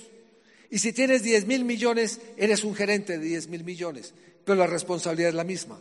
Y 0.72 0.80
si 0.80 0.92
tienes 0.92 1.22
diez 1.22 1.46
mil 1.46 1.66
millones, 1.66 2.20
eres 2.36 2.64
un 2.64 2.74
gerente 2.74 3.20
de 3.20 3.26
diez 3.26 3.48
mil 3.48 3.64
millones. 3.64 4.16
Pero 4.44 4.58
la 4.58 4.66
responsabilidad 4.66 5.30
es 5.30 5.36
la 5.36 5.44
misma. 5.44 5.80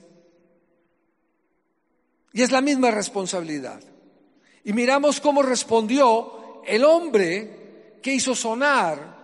Y 2.34 2.42
es 2.42 2.52
la 2.52 2.60
misma 2.60 2.90
responsabilidad. 2.90 3.80
Y 4.64 4.74
miramos 4.74 5.18
cómo 5.22 5.42
respondió 5.42 6.62
el 6.66 6.84
hombre 6.84 7.96
que 8.02 8.12
hizo 8.12 8.34
sonar 8.34 9.17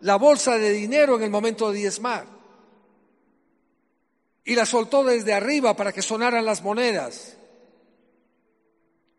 la 0.00 0.16
bolsa 0.16 0.58
de 0.58 0.70
dinero 0.70 1.16
en 1.16 1.22
el 1.22 1.30
momento 1.30 1.70
de 1.70 1.78
diezmar. 1.78 2.26
Y 4.44 4.54
la 4.54 4.66
soltó 4.66 5.04
desde 5.04 5.32
arriba 5.32 5.74
para 5.74 5.92
que 5.92 6.02
sonaran 6.02 6.44
las 6.44 6.62
monedas. 6.62 7.36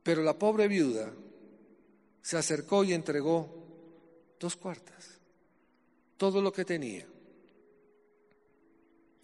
Pero 0.03 0.21
la 0.21 0.37
pobre 0.37 0.67
viuda 0.67 1.11
se 2.21 2.37
acercó 2.37 2.83
y 2.83 2.93
entregó 2.93 3.49
dos 4.39 4.55
cuartas, 4.55 5.19
todo 6.17 6.41
lo 6.41 6.51
que 6.51 6.65
tenía. 6.65 7.07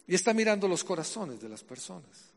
Y 0.06 0.14
está 0.14 0.34
mirando 0.34 0.66
los 0.66 0.82
corazones 0.82 1.40
de 1.40 1.48
las 1.48 1.62
personas. 1.62 2.32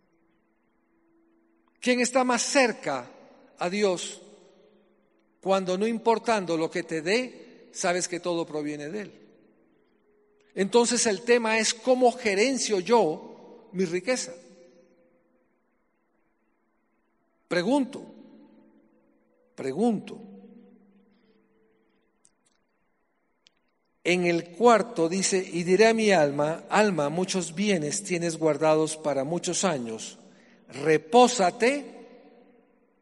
¿Quién 1.79 1.99
está 1.99 2.23
más 2.23 2.41
cerca 2.41 3.09
a 3.57 3.69
Dios 3.69 4.21
cuando 5.41 5.77
no 5.77 5.85
importando 5.85 6.57
lo 6.57 6.71
que 6.71 6.81
te 6.81 7.03
dé, 7.03 7.44
sabes 7.75 8.07
que 8.07 8.19
todo 8.19 8.45
proviene 8.45 8.89
de 8.89 9.01
Él? 9.01 9.11
Entonces 10.55 11.05
el 11.05 11.21
tema 11.21 11.59
es 11.59 11.73
cómo 11.73 12.11
gerencio 12.11 12.79
yo 12.79 13.69
mi 13.73 13.85
riqueza. 13.85 14.33
Pregunto, 17.47 18.03
pregunto, 19.55 20.19
En 24.05 24.27
el 24.27 24.49
cuarto 24.49 25.09
dice, 25.09 25.43
y 25.51 25.63
diré 25.63 25.87
a 25.87 25.93
mi 25.95 26.11
alma, 26.11 26.65
alma, 26.69 27.09
muchos 27.09 27.55
bienes 27.55 28.03
tienes 28.03 28.37
guardados 28.37 28.97
para 28.97 29.23
muchos 29.23 29.63
años, 29.63 30.19
repósate, 30.69 31.83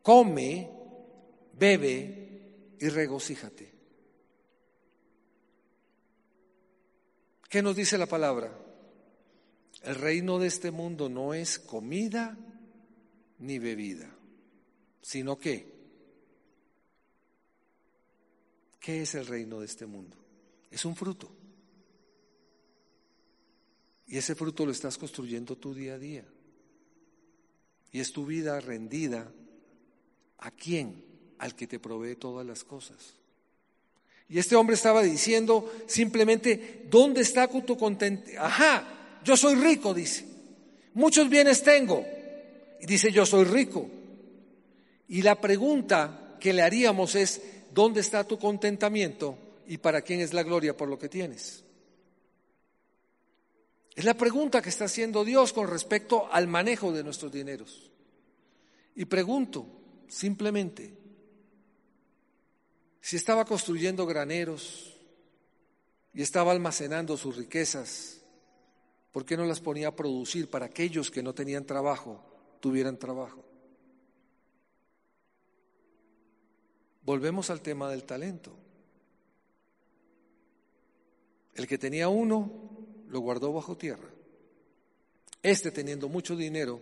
come, 0.01 0.69
bebe 1.59 2.75
y 2.79 2.88
regocíjate. 2.88 3.72
¿Qué 7.54 7.62
nos 7.62 7.76
dice 7.76 8.00
la 8.00 8.08
palabra? 8.08 8.52
El 9.84 9.94
reino 9.94 10.39
de 10.39 10.48
este 10.48 10.72
mundo 10.72 11.08
no 11.08 11.36
es 11.36 11.60
comida 11.60 12.36
ni 13.38 13.60
bebida, 13.60 14.10
sino 15.04 15.38
que, 15.38 15.72
¿qué 18.80 19.04
es 19.04 19.13
el 19.13 19.28
reino 19.28 19.60
de 19.60 19.68
este 19.68 19.86
mundo? 19.86 20.18
Es 20.72 20.84
un 20.84 20.96
fruto. 20.96 21.32
Y 24.08 24.18
ese 24.18 24.34
fruto 24.34 24.66
lo 24.66 24.72
estás 24.72 24.98
construyendo 24.98 25.56
tu 25.56 25.76
día 25.76 25.94
a 25.94 26.00
día. 26.00 26.26
Y 27.92 28.00
es 28.00 28.12
tu 28.12 28.26
vida 28.26 28.60
rendida 28.62 29.32
a 30.39 30.50
quién? 30.50 31.06
Al 31.38 31.56
que 31.56 31.68
te 31.68 31.80
provee 31.80 32.16
todas 32.16 32.48
las 32.48 32.63
cosas. 32.63 33.13
Y 34.29 34.39
este 34.39 34.55
hombre 34.55 34.75
estaba 34.75 35.03
diciendo 35.03 35.71
simplemente, 35.88 36.86
¿dónde 36.89 37.21
está 37.21 37.47
tu 37.47 37.77
contento? 37.77 38.31
Ajá, 38.39 39.19
yo 39.23 39.38
soy 39.38 39.55
rico, 39.55 39.93
dice. 39.93 40.25
Muchos 40.93 41.29
bienes 41.29 41.63
tengo. 41.63 42.05
Y 42.81 42.86
dice, 42.86 43.12
yo 43.12 43.25
soy 43.25 43.45
rico. 43.45 43.89
Y 45.07 45.21
la 45.21 45.39
pregunta 45.39 46.38
que 46.39 46.53
le 46.53 46.62
haríamos 46.62 47.15
es, 47.15 47.41
¿dónde 47.73 48.01
está 48.01 48.23
tu 48.23 48.38
contentamiento 48.39 49.38
y 49.67 49.77
para 49.77 50.01
quién 50.01 50.19
es 50.19 50.33
la 50.33 50.43
gloria 50.43 50.75
por 50.75 50.89
lo 50.89 50.97
que 50.97 51.09
tienes? 51.09 51.63
Es 53.95 54.05
la 54.05 54.15
pregunta 54.15 54.62
que 54.62 54.69
está 54.69 54.86
haciendo 54.86 55.23
Dios 55.23 55.53
con 55.53 55.69
respecto 55.69 56.31
al 56.31 56.47
manejo 56.47 56.91
de 56.91 57.03
nuestros 57.03 57.31
dineros. 57.31 57.91
Y 58.95 59.05
pregunto 59.05 59.67
simplemente, 60.07 60.93
si 63.04 63.18
estaba 63.18 63.44
construyendo 63.44 64.06
graneros 64.06 64.96
y 66.13 66.22
estaba 66.22 66.54
almacenando 66.54 67.18
sus 67.18 67.36
riquezas, 67.36 68.22
¿por 69.12 69.26
qué 69.26 69.36
no 69.36 69.44
las 69.44 69.60
ponía 69.60 69.89
a 69.89 69.96
producir 69.96 70.50
para 70.50 70.68
aquellos 70.68 71.12
que 71.12 71.22
no 71.22 71.34
tenían 71.34 71.66
trabajo 71.66 72.24
tuvieran 72.62 72.98
trabajo? 72.98 73.44
Volvemos 77.02 77.50
al 77.50 77.60
tema 77.60 77.89
del 77.89 78.06
talento. 78.06 78.56
El 81.56 81.68
que 81.68 81.78
tenía 81.78 82.08
uno 82.08 82.50
lo 83.10 83.20
guardó 83.20 83.52
bajo 83.52 83.76
tierra. 83.76 84.10
Este 85.42 85.72
teniendo 85.72 86.08
mucho 86.08 86.38
dinero 86.38 86.80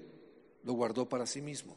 lo 0.61 0.73
guardó 0.73 1.09
para 1.09 1.25
sí 1.25 1.41
mismo. 1.41 1.75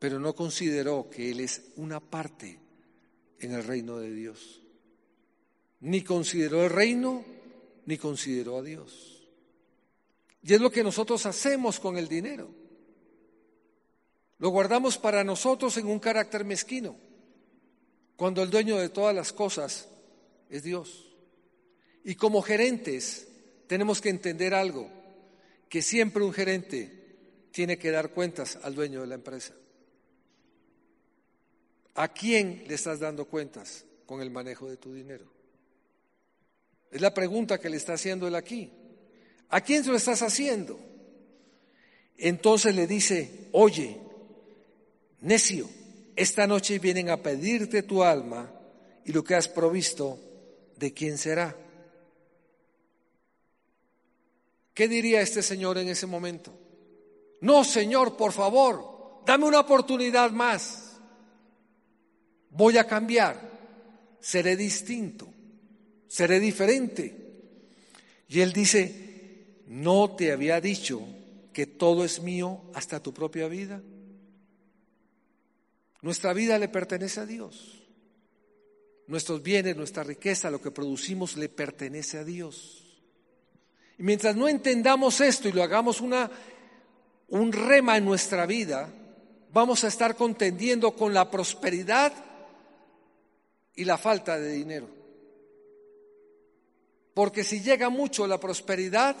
Pero 0.00 0.18
no 0.18 0.34
consideró 0.34 1.08
que 1.10 1.30
Él 1.30 1.40
es 1.40 1.62
una 1.76 2.00
parte 2.00 2.58
en 3.38 3.52
el 3.52 3.62
reino 3.62 3.98
de 3.98 4.10
Dios. 4.10 4.62
Ni 5.80 6.02
consideró 6.02 6.64
el 6.64 6.70
reino, 6.70 7.22
ni 7.84 7.98
consideró 7.98 8.58
a 8.58 8.62
Dios. 8.62 9.28
Y 10.42 10.54
es 10.54 10.60
lo 10.60 10.72
que 10.72 10.82
nosotros 10.82 11.26
hacemos 11.26 11.78
con 11.78 11.98
el 11.98 12.08
dinero. 12.08 12.48
Lo 14.38 14.48
guardamos 14.48 14.96
para 14.96 15.22
nosotros 15.22 15.76
en 15.76 15.86
un 15.86 15.98
carácter 15.98 16.46
mezquino, 16.46 16.96
cuando 18.16 18.42
el 18.42 18.48
dueño 18.48 18.78
de 18.78 18.88
todas 18.88 19.14
las 19.14 19.34
cosas 19.34 19.86
es 20.48 20.62
Dios. 20.62 21.12
Y 22.04 22.14
como 22.14 22.40
gerentes 22.40 23.28
tenemos 23.66 24.00
que 24.00 24.08
entender 24.08 24.54
algo, 24.54 24.90
que 25.68 25.82
siempre 25.82 26.24
un 26.24 26.32
gerente 26.32 27.18
tiene 27.50 27.76
que 27.76 27.90
dar 27.90 28.14
cuentas 28.14 28.58
al 28.62 28.74
dueño 28.74 29.02
de 29.02 29.06
la 29.06 29.16
empresa. 29.16 29.54
¿A 31.94 32.08
quién 32.08 32.64
le 32.66 32.74
estás 32.74 33.00
dando 33.00 33.26
cuentas 33.26 33.84
con 34.06 34.22
el 34.22 34.30
manejo 34.30 34.68
de 34.68 34.76
tu 34.76 34.94
dinero? 34.94 35.26
Es 36.90 37.00
la 37.00 37.14
pregunta 37.14 37.58
que 37.58 37.70
le 37.70 37.76
está 37.76 37.94
haciendo 37.94 38.26
él 38.26 38.34
aquí. 38.34 38.70
¿A 39.48 39.60
quién 39.60 39.84
se 39.84 39.90
lo 39.90 39.96
estás 39.96 40.22
haciendo? 40.22 40.78
Entonces 42.16 42.74
le 42.74 42.86
dice, 42.86 43.48
oye, 43.52 43.98
necio, 45.20 45.68
esta 46.16 46.46
noche 46.46 46.78
vienen 46.78 47.10
a 47.10 47.16
pedirte 47.16 47.82
tu 47.82 48.02
alma 48.02 48.52
y 49.04 49.12
lo 49.12 49.24
que 49.24 49.34
has 49.34 49.48
provisto, 49.48 50.18
¿de 50.76 50.92
quién 50.92 51.18
será? 51.18 51.56
¿Qué 54.74 54.88
diría 54.88 55.20
este 55.20 55.42
señor 55.42 55.78
en 55.78 55.88
ese 55.88 56.06
momento? 56.06 56.52
No, 57.40 57.64
Señor, 57.64 58.16
por 58.16 58.32
favor, 58.32 59.22
dame 59.26 59.46
una 59.46 59.60
oportunidad 59.60 60.30
más 60.30 60.89
voy 62.50 62.78
a 62.78 62.86
cambiar, 62.86 63.50
seré 64.20 64.56
distinto, 64.56 65.28
seré 66.08 66.40
diferente. 66.40 67.16
Y 68.28 68.40
él 68.40 68.52
dice, 68.52 69.62
¿no 69.66 70.14
te 70.14 70.32
había 70.32 70.60
dicho 70.60 71.02
que 71.52 71.66
todo 71.66 72.04
es 72.04 72.22
mío 72.22 72.62
hasta 72.74 73.00
tu 73.00 73.12
propia 73.12 73.48
vida? 73.48 73.82
Nuestra 76.02 76.32
vida 76.32 76.58
le 76.58 76.68
pertenece 76.68 77.20
a 77.20 77.26
Dios. 77.26 77.82
Nuestros 79.06 79.42
bienes, 79.42 79.76
nuestra 79.76 80.04
riqueza, 80.04 80.50
lo 80.50 80.62
que 80.62 80.70
producimos 80.70 81.36
le 81.36 81.48
pertenece 81.48 82.18
a 82.18 82.24
Dios. 82.24 82.84
Y 83.98 84.02
mientras 84.02 84.36
no 84.36 84.48
entendamos 84.48 85.20
esto 85.20 85.48
y 85.48 85.52
lo 85.52 85.62
hagamos 85.62 86.00
una, 86.00 86.30
un 87.28 87.52
rema 87.52 87.96
en 87.96 88.04
nuestra 88.04 88.46
vida, 88.46 88.88
vamos 89.52 89.84
a 89.84 89.88
estar 89.88 90.16
contendiendo 90.16 90.92
con 90.92 91.12
la 91.12 91.30
prosperidad 91.30 92.12
y 93.74 93.84
la 93.84 93.98
falta 93.98 94.38
de 94.38 94.52
dinero. 94.52 94.88
Porque 97.14 97.44
si 97.44 97.60
llega 97.60 97.90
mucho 97.90 98.26
la 98.26 98.38
prosperidad, 98.38 99.16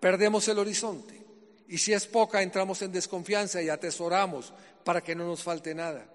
perdemos 0.00 0.46
el 0.48 0.58
horizonte. 0.58 1.24
Y 1.68 1.78
si 1.78 1.92
es 1.92 2.06
poca, 2.06 2.42
entramos 2.42 2.82
en 2.82 2.92
desconfianza 2.92 3.60
y 3.62 3.68
atesoramos 3.68 4.52
para 4.84 5.02
que 5.02 5.14
no 5.14 5.26
nos 5.26 5.42
falte 5.42 5.74
nada. 5.74 6.06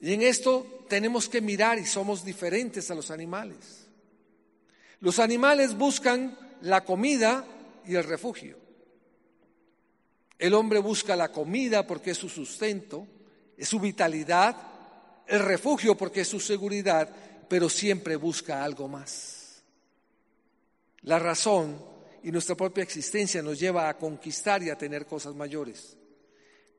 Y 0.00 0.12
en 0.12 0.22
esto 0.22 0.84
tenemos 0.88 1.28
que 1.28 1.40
mirar 1.40 1.78
y 1.78 1.86
somos 1.86 2.24
diferentes 2.24 2.90
a 2.90 2.94
los 2.94 3.10
animales. 3.10 3.88
Los 5.00 5.18
animales 5.18 5.76
buscan 5.76 6.38
la 6.62 6.84
comida 6.84 7.44
y 7.86 7.96
el 7.96 8.04
refugio. 8.04 8.56
El 10.38 10.54
hombre 10.54 10.78
busca 10.78 11.16
la 11.16 11.32
comida 11.32 11.86
porque 11.86 12.12
es 12.12 12.18
su 12.18 12.28
sustento, 12.28 13.06
es 13.56 13.68
su 13.68 13.80
vitalidad, 13.80 14.56
el 15.28 15.40
refugio 15.40 15.96
porque 15.96 16.22
es 16.22 16.28
su 16.28 16.40
seguridad, 16.40 17.08
pero 17.48 17.68
siempre 17.68 18.16
busca 18.16 18.64
algo 18.64 18.88
más. 18.88 19.62
La 21.02 21.18
razón 21.18 21.78
y 22.22 22.32
nuestra 22.32 22.56
propia 22.56 22.82
existencia 22.82 23.42
nos 23.42 23.58
lleva 23.58 23.88
a 23.88 23.96
conquistar 23.96 24.62
y 24.62 24.70
a 24.70 24.78
tener 24.78 25.06
cosas 25.06 25.34
mayores. 25.34 25.96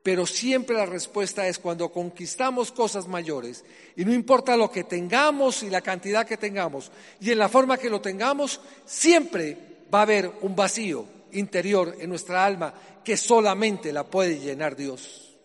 Pero 0.01 0.25
siempre 0.25 0.75
la 0.75 0.85
respuesta 0.85 1.47
es 1.47 1.59
cuando 1.59 1.91
conquistamos 1.91 2.71
cosas 2.71 3.07
mayores, 3.07 3.63
y 3.95 4.05
no 4.05 4.13
importa 4.13 4.55
lo 4.55 4.71
que 4.71 4.85
tengamos 4.85 5.61
y 5.63 5.69
la 5.69 5.81
cantidad 5.81 6.25
que 6.25 6.37
tengamos, 6.37 6.91
y 7.19 7.31
en 7.31 7.37
la 7.37 7.49
forma 7.49 7.77
que 7.77 7.89
lo 7.89 7.99
tengamos, 7.99 8.61
siempre 8.85 9.57
va 9.93 9.99
a 9.99 10.03
haber 10.03 10.31
un 10.41 10.55
vacío 10.55 11.05
interior 11.33 11.95
en 11.99 12.09
nuestra 12.09 12.45
alma 12.45 12.73
que 13.03 13.17
solamente 13.17 13.91
la 13.91 14.05
puede 14.05 14.39
llenar 14.39 14.75
Dios. 14.75 15.37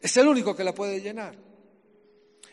Es 0.00 0.16
el 0.16 0.28
único 0.28 0.54
que 0.54 0.64
la 0.64 0.74
puede 0.74 1.00
llenar. 1.00 1.47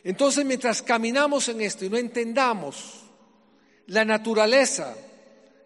Entonces, 0.05 0.45
mientras 0.45 0.83
caminamos 0.83 1.49
en 1.49 1.61
esto 1.61 1.83
y 1.83 1.89
no 1.89 1.97
entendamos 1.97 3.01
la 3.87 4.05
naturaleza 4.05 4.95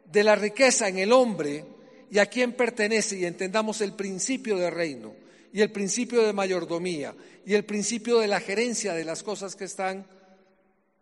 de 0.06 0.23
la 0.23 0.34
riqueza 0.36 0.88
en 0.88 0.97
el 0.97 1.12
hombre 1.12 1.65
y 2.10 2.19
a 2.19 2.25
quién 2.28 2.54
pertenece 2.54 3.19
y 3.19 3.25
entendamos 3.25 3.82
el 3.82 3.93
principio 3.93 4.58
de 4.58 4.69
reino 4.69 5.13
y 5.52 5.60
el 5.60 5.73
principio 5.73 6.25
de 6.25 6.32
mayordomía 6.32 7.13
y 7.45 7.54
el 7.54 7.65
principio 7.65 8.19
de 8.19 8.28
la 8.28 8.39
gerencia 8.39 8.93
de 8.93 9.04
las 9.04 9.23
cosas 9.23 9.58
que 9.58 9.65
están, 9.65 10.08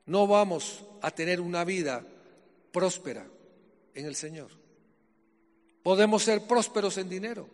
no 0.07 0.25
vamos 0.25 0.83
a 1.03 1.11
tener 1.11 1.39
una 1.39 1.63
vida 1.63 2.03
próspera 2.71 3.27
en 3.93 4.07
el 4.07 4.15
Señor. 4.15 4.49
Podemos 5.83 6.23
ser 6.23 6.41
prósperos 6.47 6.97
en 6.97 7.07
dinero, 7.07 7.47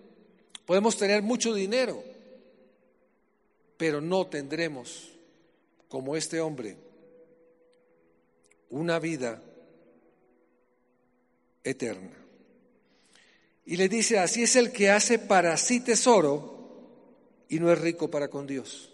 podemos 0.65 0.95
tener 0.95 1.21
mucho 1.23 1.53
dinero, 1.53 2.01
pero 3.75 3.99
no 3.99 4.27
tendremos 4.27 5.12
como 5.93 6.15
este 6.15 6.41
hombre 6.41 6.75
una 8.71 8.97
vida 8.97 9.43
eterna. 11.63 12.17
Y 13.63 13.77
le 13.77 13.87
dice, 13.87 14.17
así 14.17 14.41
es 14.41 14.55
el 14.55 14.71
que 14.71 14.89
hace 14.89 15.19
para 15.19 15.55
sí 15.55 15.81
tesoro 15.81 17.45
y 17.47 17.59
no 17.59 17.71
es 17.71 17.79
rico 17.79 18.09
para 18.09 18.27
con 18.27 18.47
Dios. 18.47 18.89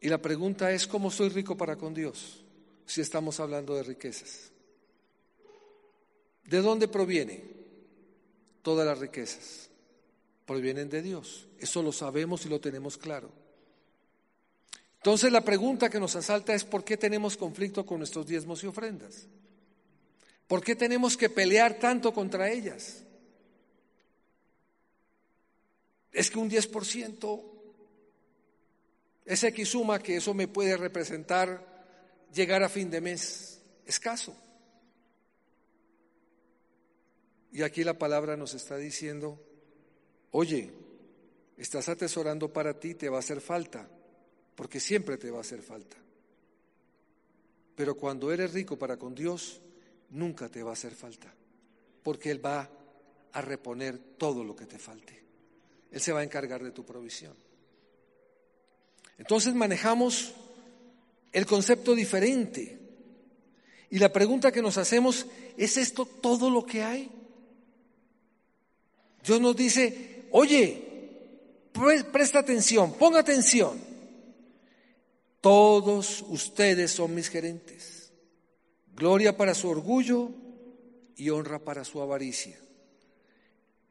Y 0.00 0.08
la 0.08 0.18
pregunta 0.20 0.72
es, 0.72 0.88
¿cómo 0.88 1.12
soy 1.12 1.28
rico 1.28 1.56
para 1.56 1.76
con 1.76 1.94
Dios 1.94 2.42
si 2.84 3.00
estamos 3.00 3.38
hablando 3.38 3.76
de 3.76 3.84
riquezas? 3.84 4.50
¿De 6.42 6.60
dónde 6.60 6.88
proviene 6.88 7.44
todas 8.62 8.84
las 8.84 8.98
riquezas? 8.98 9.70
Provienen 10.44 10.90
de 10.90 11.00
Dios. 11.00 11.46
Eso 11.60 11.80
lo 11.80 11.92
sabemos 11.92 12.44
y 12.44 12.48
lo 12.48 12.60
tenemos 12.60 12.98
claro. 12.98 13.41
Entonces 15.02 15.32
la 15.32 15.40
pregunta 15.40 15.90
que 15.90 15.98
nos 15.98 16.14
asalta 16.14 16.54
es 16.54 16.62
¿por 16.62 16.84
qué 16.84 16.96
tenemos 16.96 17.36
conflicto 17.36 17.84
con 17.84 17.98
nuestros 17.98 18.24
diezmos 18.24 18.62
y 18.62 18.68
ofrendas? 18.68 19.26
¿Por 20.46 20.62
qué 20.62 20.76
tenemos 20.76 21.16
que 21.16 21.28
pelear 21.28 21.80
tanto 21.80 22.14
contra 22.14 22.48
ellas? 22.48 23.02
Es 26.12 26.30
que 26.30 26.38
un 26.38 26.48
10% 26.48 27.42
es 29.24 29.42
X 29.42 29.68
suma 29.70 29.98
que 29.98 30.18
eso 30.18 30.34
me 30.34 30.46
puede 30.46 30.76
representar 30.76 31.66
llegar 32.32 32.62
a 32.62 32.68
fin 32.68 32.88
de 32.88 33.00
mes 33.00 33.60
escaso. 33.84 34.36
Y 37.50 37.62
aquí 37.62 37.82
la 37.82 37.98
palabra 37.98 38.36
nos 38.36 38.54
está 38.54 38.76
diciendo, 38.76 39.44
oye, 40.30 40.70
estás 41.56 41.88
atesorando 41.88 42.52
para 42.52 42.78
ti, 42.78 42.94
te 42.94 43.08
va 43.08 43.16
a 43.16 43.20
hacer 43.20 43.40
falta 43.40 43.88
porque 44.54 44.80
siempre 44.80 45.16
te 45.16 45.30
va 45.30 45.38
a 45.38 45.42
hacer 45.42 45.62
falta. 45.62 45.96
Pero 47.74 47.96
cuando 47.96 48.32
eres 48.32 48.52
rico 48.52 48.78
para 48.78 48.96
con 48.96 49.14
Dios, 49.14 49.60
nunca 50.10 50.48
te 50.48 50.62
va 50.62 50.70
a 50.70 50.74
hacer 50.74 50.94
falta, 50.94 51.32
porque 52.02 52.30
Él 52.30 52.44
va 52.44 52.70
a 53.32 53.40
reponer 53.40 53.98
todo 54.18 54.44
lo 54.44 54.54
que 54.54 54.66
te 54.66 54.78
falte. 54.78 55.22
Él 55.90 56.00
se 56.00 56.12
va 56.12 56.20
a 56.20 56.24
encargar 56.24 56.62
de 56.62 56.70
tu 56.70 56.84
provisión. 56.84 57.34
Entonces 59.18 59.54
manejamos 59.54 60.34
el 61.32 61.46
concepto 61.46 61.94
diferente. 61.94 62.78
Y 63.90 63.98
la 63.98 64.12
pregunta 64.12 64.52
que 64.52 64.62
nos 64.62 64.78
hacemos, 64.78 65.26
¿es 65.56 65.76
esto 65.76 66.06
todo 66.06 66.50
lo 66.50 66.64
que 66.64 66.82
hay? 66.82 67.10
Dios 69.24 69.40
nos 69.40 69.54
dice, 69.54 70.24
oye, 70.30 70.82
presta 72.10 72.40
atención, 72.40 72.94
ponga 72.94 73.20
atención. 73.20 73.91
Todos 75.42 76.24
ustedes 76.28 76.92
son 76.92 77.16
mis 77.16 77.28
gerentes. 77.28 78.12
Gloria 78.94 79.36
para 79.36 79.56
su 79.56 79.68
orgullo 79.68 80.30
y 81.16 81.30
honra 81.30 81.58
para 81.58 81.84
su 81.84 82.00
avaricia. 82.00 82.56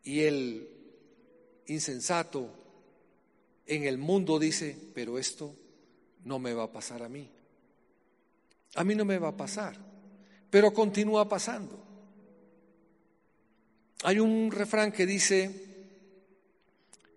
Y 0.02 0.22
el 0.22 0.70
insensato 1.68 2.48
en 3.66 3.84
el 3.84 3.98
mundo 3.98 4.40
dice, 4.40 4.78
pero 4.96 5.20
esto 5.20 5.54
no 6.24 6.40
me 6.40 6.54
va 6.54 6.64
a 6.64 6.72
pasar 6.72 7.04
a 7.04 7.10
mí. 7.10 7.30
A 8.76 8.86
mí 8.86 8.96
no 8.96 9.04
me 9.04 9.18
va 9.18 9.28
a 9.28 9.38
pasar, 9.38 9.76
pero 10.50 10.74
continúa 10.74 11.28
pasando. 11.28 11.84
Hay 14.04 14.20
un 14.20 14.52
refrán 14.52 14.94
que 14.94 15.06
dice, 15.06 15.52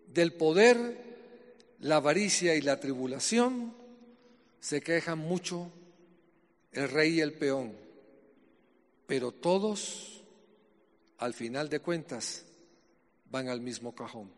del 0.08 0.32
poder, 0.32 1.04
la 1.78 1.96
avaricia 1.96 2.56
y 2.56 2.62
la 2.62 2.80
tribulación 2.80 3.83
se 4.64 4.80
quejan 4.80 5.18
mucho 5.18 5.70
el 6.72 6.88
rey 6.88 7.16
y 7.16 7.20
el 7.20 7.34
peón, 7.34 7.76
pero 9.06 9.30
todos, 9.30 10.24
al 11.18 11.34
final 11.34 11.68
de 11.68 11.80
cuentas, 11.80 12.46
van 13.30 13.50
al 13.50 13.60
mismo 13.60 13.94
cajón. 13.94 14.32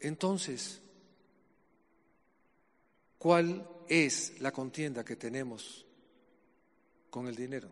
Entonces, 0.00 0.80
¿cuál 3.16 3.64
es 3.88 4.40
la 4.40 4.50
contienda 4.50 5.04
que 5.04 5.14
tenemos 5.14 5.86
con 7.10 7.28
el 7.28 7.36
dinero, 7.36 7.68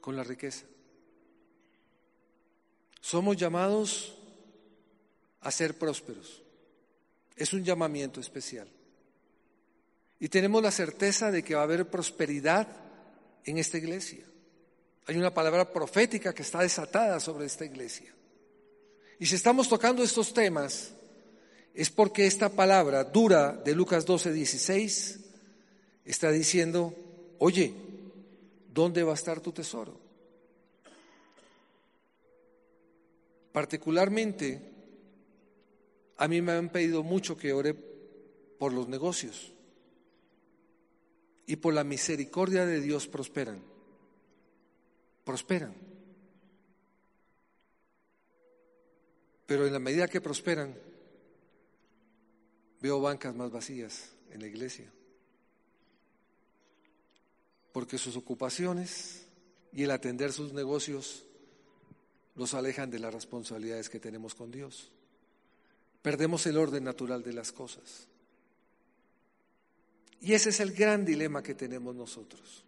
con 0.00 0.14
la 0.14 0.22
riqueza? 0.22 0.64
Somos 3.00 3.36
llamados 3.36 4.16
a 5.40 5.50
ser 5.50 5.76
prósperos. 5.76 6.40
Es 7.34 7.52
un 7.52 7.64
llamamiento 7.64 8.20
especial. 8.20 8.75
Y 10.18 10.28
tenemos 10.28 10.62
la 10.62 10.70
certeza 10.70 11.30
de 11.30 11.42
que 11.42 11.54
va 11.54 11.60
a 11.60 11.64
haber 11.64 11.88
prosperidad 11.88 12.68
en 13.44 13.58
esta 13.58 13.78
iglesia. 13.78 14.24
Hay 15.06 15.16
una 15.16 15.32
palabra 15.32 15.72
profética 15.72 16.34
que 16.34 16.42
está 16.42 16.60
desatada 16.60 17.20
sobre 17.20 17.46
esta 17.46 17.64
iglesia. 17.64 18.12
Y 19.18 19.26
si 19.26 19.34
estamos 19.34 19.68
tocando 19.68 20.02
estos 20.02 20.32
temas, 20.32 20.92
es 21.74 21.90
porque 21.90 22.26
esta 22.26 22.48
palabra 22.48 23.04
dura 23.04 23.52
de 23.52 23.74
Lucas 23.74 24.06
12, 24.06 24.32
16 24.32 25.20
está 26.04 26.30
diciendo, 26.30 26.94
oye, 27.38 27.74
¿dónde 28.72 29.02
va 29.02 29.12
a 29.12 29.16
estar 29.16 29.40
tu 29.40 29.52
tesoro? 29.52 30.00
Particularmente, 33.52 34.60
a 36.16 36.28
mí 36.28 36.40
me 36.40 36.52
han 36.52 36.70
pedido 36.70 37.02
mucho 37.02 37.36
que 37.36 37.52
ore 37.52 37.74
por 37.74 38.72
los 38.72 38.88
negocios 38.88 39.52
y 41.46 41.56
por 41.56 41.74
la 41.74 41.84
misericordia 41.84 42.66
de 42.66 42.80
Dios 42.80 43.06
prosperan. 43.06 43.62
Prosperan. 45.24 45.74
Pero 49.46 49.66
en 49.66 49.72
la 49.72 49.78
medida 49.78 50.08
que 50.08 50.20
prosperan, 50.20 50.76
veo 52.80 53.00
bancas 53.00 53.34
más 53.34 53.50
vacías 53.50 54.10
en 54.30 54.40
la 54.40 54.48
iglesia. 54.48 54.92
Porque 57.72 57.98
sus 57.98 58.16
ocupaciones 58.16 59.26
y 59.72 59.84
el 59.84 59.90
atender 59.92 60.32
sus 60.32 60.52
negocios 60.52 61.24
los 62.34 62.54
alejan 62.54 62.90
de 62.90 62.98
las 62.98 63.14
responsabilidades 63.14 63.88
que 63.88 64.00
tenemos 64.00 64.34
con 64.34 64.50
Dios. 64.50 64.90
Perdemos 66.02 66.46
el 66.46 66.58
orden 66.58 66.84
natural 66.84 67.22
de 67.22 67.32
las 67.32 67.52
cosas. 67.52 68.08
Y 70.20 70.34
ese 70.34 70.50
es 70.50 70.60
el 70.60 70.72
gran 70.72 71.04
dilema 71.04 71.42
que 71.42 71.54
tenemos 71.54 71.94
nosotros. 71.94 72.64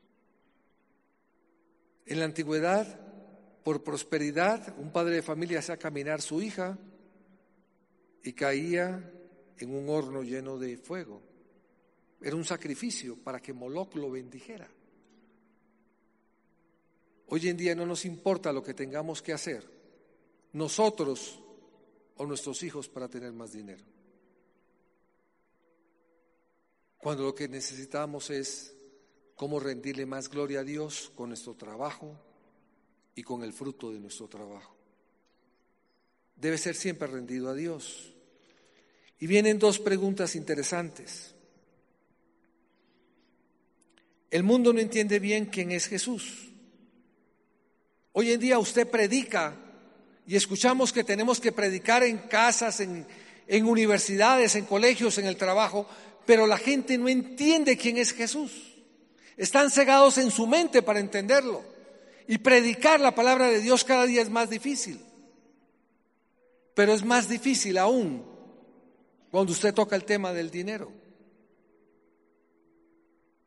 En 2.06 2.18
la 2.18 2.24
antigüedad, 2.24 3.00
por 3.62 3.82
prosperidad, 3.82 4.78
un 4.78 4.92
padre 4.92 5.16
de 5.16 5.22
familia 5.22 5.58
hacía 5.58 5.76
caminar 5.76 6.22
su 6.22 6.40
hija 6.40 6.78
y 8.22 8.32
caía 8.32 9.12
en 9.58 9.74
un 9.74 9.88
horno 9.88 10.22
lleno 10.22 10.58
de 10.58 10.76
fuego. 10.76 11.22
Era 12.20 12.36
un 12.36 12.44
sacrificio 12.44 13.16
para 13.16 13.40
que 13.40 13.52
Moloch 13.52 13.94
lo 13.94 14.10
bendijera. 14.10 14.68
Hoy 17.28 17.48
en 17.48 17.56
día 17.56 17.74
no 17.74 17.84
nos 17.84 18.04
importa 18.04 18.52
lo 18.52 18.62
que 18.62 18.74
tengamos 18.74 19.20
que 19.20 19.34
hacer, 19.34 19.68
nosotros 20.54 21.40
o 22.16 22.26
nuestros 22.26 22.62
hijos 22.62 22.88
para 22.88 23.08
tener 23.08 23.32
más 23.32 23.52
dinero 23.52 23.97
cuando 26.98 27.24
lo 27.24 27.34
que 27.34 27.48
necesitamos 27.48 28.30
es 28.30 28.74
cómo 29.34 29.60
rendirle 29.60 30.04
más 30.04 30.28
gloria 30.28 30.60
a 30.60 30.64
Dios 30.64 31.12
con 31.14 31.30
nuestro 31.30 31.54
trabajo 31.54 32.20
y 33.14 33.22
con 33.22 33.42
el 33.42 33.52
fruto 33.52 33.90
de 33.92 34.00
nuestro 34.00 34.28
trabajo. 34.28 34.76
Debe 36.36 36.58
ser 36.58 36.74
siempre 36.74 37.08
rendido 37.08 37.48
a 37.48 37.54
Dios. 37.54 38.14
Y 39.20 39.26
vienen 39.26 39.58
dos 39.58 39.78
preguntas 39.78 40.36
interesantes. 40.36 41.34
El 44.30 44.42
mundo 44.42 44.72
no 44.72 44.80
entiende 44.80 45.18
bien 45.18 45.46
quién 45.46 45.72
es 45.72 45.86
Jesús. 45.86 46.48
Hoy 48.12 48.32
en 48.32 48.40
día 48.40 48.58
usted 48.58 48.88
predica 48.88 49.56
y 50.26 50.36
escuchamos 50.36 50.92
que 50.92 51.04
tenemos 51.04 51.40
que 51.40 51.52
predicar 51.52 52.02
en 52.02 52.18
casas, 52.18 52.80
en, 52.80 53.06
universidades, 53.64 54.54
en 54.56 54.66
colegios, 54.66 55.18
en 55.18 55.26
el 55.26 55.36
trabajo, 55.36 55.88
pero 56.28 56.46
la 56.46 56.58
gente 56.58 56.98
no 56.98 57.08
entiende 57.08 57.78
quién 57.78 57.96
es 57.96 58.12
Jesús. 58.12 58.52
Están 59.38 59.70
cegados 59.70 60.18
en 60.18 60.30
su 60.30 60.46
mente 60.46 60.82
para 60.82 61.00
entenderlo. 61.00 61.62
Y 62.26 62.36
predicar 62.36 63.00
la 63.00 63.14
palabra 63.14 63.46
de 63.46 63.62
Dios 63.62 63.82
cada 63.82 64.04
día 64.04 64.20
es 64.20 64.28
más 64.28 64.50
difícil. 64.50 65.00
Pero 66.74 66.92
es 66.92 67.02
más 67.02 67.30
difícil 67.30 67.78
aún 67.78 68.26
cuando 69.30 69.52
usted 69.52 69.72
toca 69.72 69.96
el 69.96 70.04
tema 70.04 70.34
del 70.34 70.50
dinero. 70.50 70.92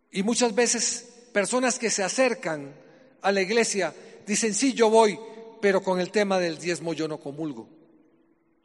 Y 0.09 0.23
muchas 0.23 0.55
veces 0.55 1.07
personas 1.31 1.77
que 1.77 1.91
se 1.91 2.01
acercan 2.01 2.73
a 3.21 3.31
la 3.31 3.43
iglesia 3.43 3.93
dicen, 4.25 4.55
sí, 4.55 4.73
yo 4.73 4.89
voy, 4.89 5.19
pero 5.61 5.83
con 5.83 5.99
el 5.99 6.09
tema 6.09 6.39
del 6.39 6.57
diezmo 6.57 6.95
yo 6.95 7.07
no 7.07 7.19
comulgo. 7.19 7.69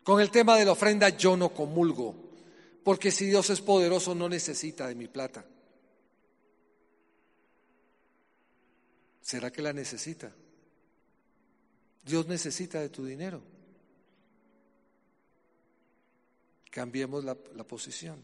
Con 0.02 0.22
el 0.22 0.30
tema 0.30 0.56
de 0.56 0.64
la 0.64 0.72
ofrenda 0.72 1.10
yo 1.10 1.36
no 1.36 1.50
comulgo. 1.50 2.25
Porque 2.86 3.10
si 3.10 3.26
Dios 3.26 3.50
es 3.50 3.60
poderoso 3.60 4.14
no 4.14 4.28
necesita 4.28 4.86
de 4.86 4.94
mi 4.94 5.08
plata. 5.08 5.44
¿Será 9.20 9.50
que 9.50 9.60
la 9.60 9.72
necesita? 9.72 10.32
Dios 12.04 12.28
necesita 12.28 12.80
de 12.80 12.88
tu 12.88 13.04
dinero. 13.04 13.42
Cambiemos 16.70 17.24
la, 17.24 17.34
posición. 17.34 18.22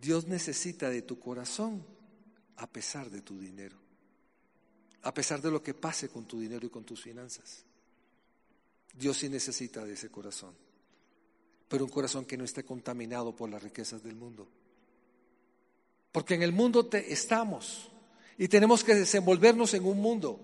Dios 0.00 0.26
necesita 0.26 0.88
de 0.88 1.02
tu 1.02 1.20
corazón 1.20 1.84
a 2.56 2.66
pesar 2.66 3.10
de 3.10 3.20
tu 3.20 3.38
dinero, 3.38 3.76
a 5.02 5.12
pesar 5.12 5.42
de 5.42 5.50
lo 5.50 5.62
que 5.62 5.74
pase 5.74 6.08
con 6.08 6.24
tu 6.24 6.40
dinero 6.40 6.64
y 6.64 6.70
con 6.70 6.84
tus 6.84 7.02
finanzas. 7.02 7.66
Dios 8.94 9.18
sí 9.18 9.28
necesita 9.28 9.84
de 9.84 9.92
ese 9.92 10.08
corazón. 10.08 10.65
Pero 11.68 11.84
un 11.84 11.90
corazón 11.90 12.24
que 12.24 12.36
no 12.36 12.44
esté 12.44 12.64
contaminado 12.64 13.34
por 13.34 13.50
las 13.50 13.62
riquezas 13.62 14.02
del 14.02 14.16
mundo. 14.16 14.48
Porque 16.12 16.34
en 16.34 16.42
el 16.42 16.52
mundo 16.52 16.86
te 16.86 17.12
estamos 17.12 17.90
y 18.38 18.48
tenemos 18.48 18.84
que 18.84 18.94
desenvolvernos 18.94 19.74
en 19.74 19.84
un 19.84 19.98
mundo. 19.98 20.40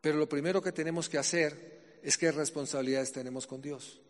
Pero 0.00 0.18
lo 0.18 0.28
primero 0.28 0.62
que 0.62 0.72
tenemos 0.72 1.08
que 1.08 1.18
hacer 1.18 1.98
es 2.02 2.16
qué 2.16 2.30
responsabilidades 2.30 3.12
tenemos 3.12 3.46
con 3.46 3.60
Dios. 3.60 4.00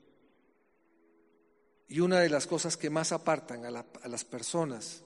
Y 1.88 2.00
una 2.00 2.20
de 2.20 2.28
las 2.28 2.46
cosas 2.46 2.76
que 2.76 2.90
más 2.90 3.12
apartan 3.12 3.64
a, 3.64 3.86
a 4.02 4.08
las 4.08 4.24
personas 4.24 5.02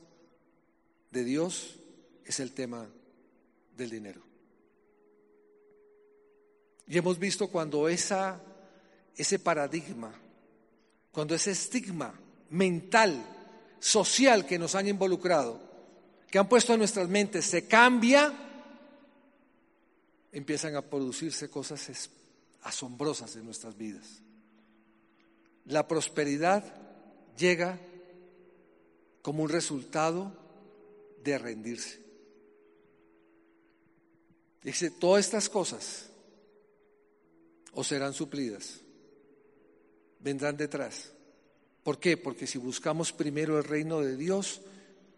de 1.10 1.24
Dios 1.24 1.78
es 2.24 2.40
el 2.40 2.52
tema 2.52 2.90
del 3.76 3.90
dinero. 3.90 4.22
Y 6.86 6.98
hemos 6.98 7.18
visto 7.18 7.48
cuando 7.48 7.88
esa, 7.88 8.42
ese 9.16 9.38
paradigma, 9.38 10.12
cuando 11.10 11.34
ese 11.34 11.50
estigma 11.50 12.14
mental, 12.50 13.24
social 13.78 14.46
que 14.46 14.58
nos 14.58 14.74
han 14.74 14.88
involucrado, 14.88 15.60
que 16.30 16.38
han 16.38 16.48
puesto 16.48 16.72
en 16.72 16.78
nuestras 16.78 17.08
mentes, 17.08 17.44
se 17.44 17.66
cambia, 17.66 18.32
empiezan 20.32 20.76
a 20.76 20.82
producirse 20.82 21.50
cosas 21.50 22.10
asombrosas 22.62 23.36
en 23.36 23.44
nuestras 23.44 23.76
vidas. 23.76 24.22
La 25.66 25.86
prosperidad 25.86 26.64
llega 27.36 27.78
como 29.20 29.42
un 29.42 29.48
resultado 29.48 30.36
de 31.22 31.38
rendirse. 31.38 32.00
Dice, 34.62 34.90
todas 34.90 35.24
estas 35.24 35.48
cosas 35.48 36.08
o 37.72 37.82
serán 37.82 38.14
suplidas, 38.14 38.80
vendrán 40.22 40.56
detrás. 40.56 41.12
¿Por 41.82 41.98
qué? 41.98 42.16
Porque 42.16 42.46
si 42.46 42.58
buscamos 42.58 43.12
primero 43.12 43.58
el 43.58 43.64
reino 43.64 44.00
de 44.00 44.16
Dios, 44.16 44.60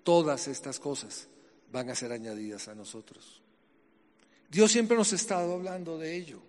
todas 0.03 0.49
estas 0.49 0.79
cosas 0.81 1.29
van 1.71 1.90
a 1.90 1.95
ser 1.95 2.12
añadidas 2.12 2.69
a 2.69 2.75
nosotros. 2.75 3.43
Dios 4.51 4.73
siempre 4.73 4.97
nos 4.97 5.12
ha 5.12 5.17
estado 5.17 5.55
hablando 5.55 5.99
de 5.99 6.14
ello. 6.14 6.40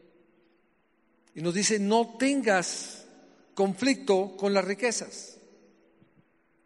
Y 1.34 1.42
nos 1.42 1.54
dice, 1.54 1.80
no 1.80 2.16
tengas 2.18 3.06
conflicto 3.54 4.38
con 4.38 4.54
las 4.54 4.64
riquezas. 4.64 5.38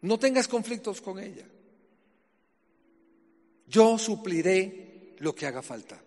No 0.02 0.18
tengas 0.18 0.46
conflictos 0.46 1.00
con 1.00 1.18
ella. 1.18 1.46
Yo 3.66 3.98
supliré 3.98 5.14
lo 5.18 5.34
que 5.34 5.46
haga 5.46 5.62
falta. 5.62 6.00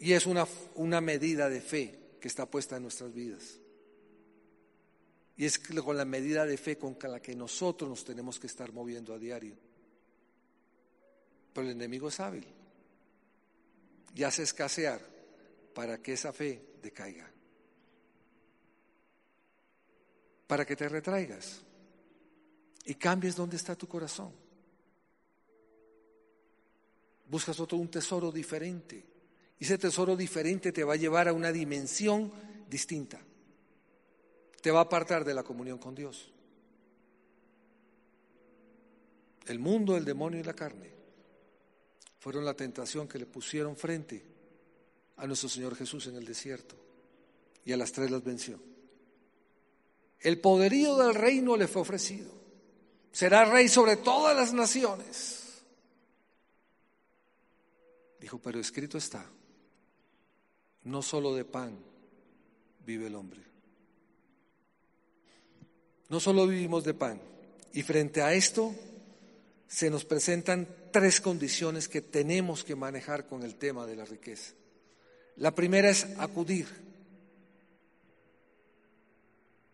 Y 0.00 0.12
es 0.12 0.26
una, 0.26 0.46
una 0.74 1.00
medida 1.00 1.48
de 1.48 1.60
fe 1.60 2.01
que 2.22 2.28
está 2.28 2.46
puesta 2.46 2.76
en 2.76 2.82
nuestras 2.82 3.12
vidas. 3.12 3.58
Y 5.36 5.44
es 5.44 5.58
con 5.58 5.96
la 5.96 6.04
medida 6.04 6.46
de 6.46 6.56
fe 6.56 6.78
con 6.78 6.96
la 7.02 7.20
que 7.20 7.34
nosotros 7.34 7.90
nos 7.90 8.04
tenemos 8.04 8.38
que 8.38 8.46
estar 8.46 8.72
moviendo 8.72 9.12
a 9.12 9.18
diario. 9.18 9.56
Pero 11.52 11.66
el 11.66 11.72
enemigo 11.72 12.08
es 12.08 12.20
hábil 12.20 12.46
y 14.14 14.22
hace 14.22 14.44
escasear 14.44 15.00
para 15.74 16.00
que 16.00 16.12
esa 16.12 16.32
fe 16.32 16.64
decaiga. 16.80 17.28
Para 20.46 20.64
que 20.64 20.76
te 20.76 20.88
retraigas 20.88 21.60
y 22.84 22.94
cambies 22.94 23.34
donde 23.34 23.56
está 23.56 23.74
tu 23.74 23.88
corazón. 23.88 24.32
Buscas 27.26 27.58
otro 27.58 27.78
un 27.78 27.90
tesoro 27.90 28.30
diferente 28.30 29.11
y 29.62 29.64
ese 29.64 29.78
tesoro 29.78 30.16
diferente 30.16 30.72
te 30.72 30.82
va 30.82 30.94
a 30.94 30.96
llevar 30.96 31.28
a 31.28 31.32
una 31.32 31.52
dimensión 31.52 32.32
distinta. 32.68 33.20
Te 34.60 34.72
va 34.72 34.80
a 34.80 34.82
apartar 34.82 35.24
de 35.24 35.34
la 35.34 35.44
comunión 35.44 35.78
con 35.78 35.94
Dios. 35.94 36.32
El 39.46 39.60
mundo, 39.60 39.96
el 39.96 40.04
demonio 40.04 40.40
y 40.40 40.42
la 40.42 40.54
carne 40.54 40.90
fueron 42.18 42.44
la 42.44 42.54
tentación 42.54 43.06
que 43.06 43.20
le 43.20 43.26
pusieron 43.26 43.76
frente 43.76 44.24
a 45.18 45.28
nuestro 45.28 45.48
Señor 45.48 45.76
Jesús 45.76 46.08
en 46.08 46.16
el 46.16 46.24
desierto. 46.24 46.74
Y 47.64 47.70
a 47.70 47.76
las 47.76 47.92
tres 47.92 48.10
las 48.10 48.24
venció. 48.24 48.58
El 50.18 50.40
poderío 50.40 50.96
del 50.96 51.14
reino 51.14 51.56
le 51.56 51.68
fue 51.68 51.82
ofrecido. 51.82 52.32
Será 53.12 53.44
rey 53.44 53.68
sobre 53.68 53.96
todas 53.96 54.34
las 54.36 54.52
naciones. 54.52 55.62
Dijo, 58.18 58.40
pero 58.40 58.58
escrito 58.58 58.98
está, 58.98 59.24
no 60.84 61.02
solo 61.02 61.34
de 61.34 61.44
pan 61.44 61.76
vive 62.84 63.06
el 63.06 63.14
hombre. 63.14 63.40
No 66.08 66.20
solo 66.20 66.46
vivimos 66.46 66.84
de 66.84 66.94
pan. 66.94 67.20
Y 67.72 67.82
frente 67.82 68.20
a 68.20 68.34
esto 68.34 68.74
se 69.66 69.88
nos 69.88 70.04
presentan 70.04 70.68
tres 70.90 71.20
condiciones 71.20 71.88
que 71.88 72.02
tenemos 72.02 72.64
que 72.64 72.76
manejar 72.76 73.26
con 73.26 73.42
el 73.42 73.54
tema 73.54 73.86
de 73.86 73.96
la 73.96 74.04
riqueza. 74.04 74.52
La 75.36 75.54
primera 75.54 75.88
es 75.88 76.06
acudir. 76.18 76.66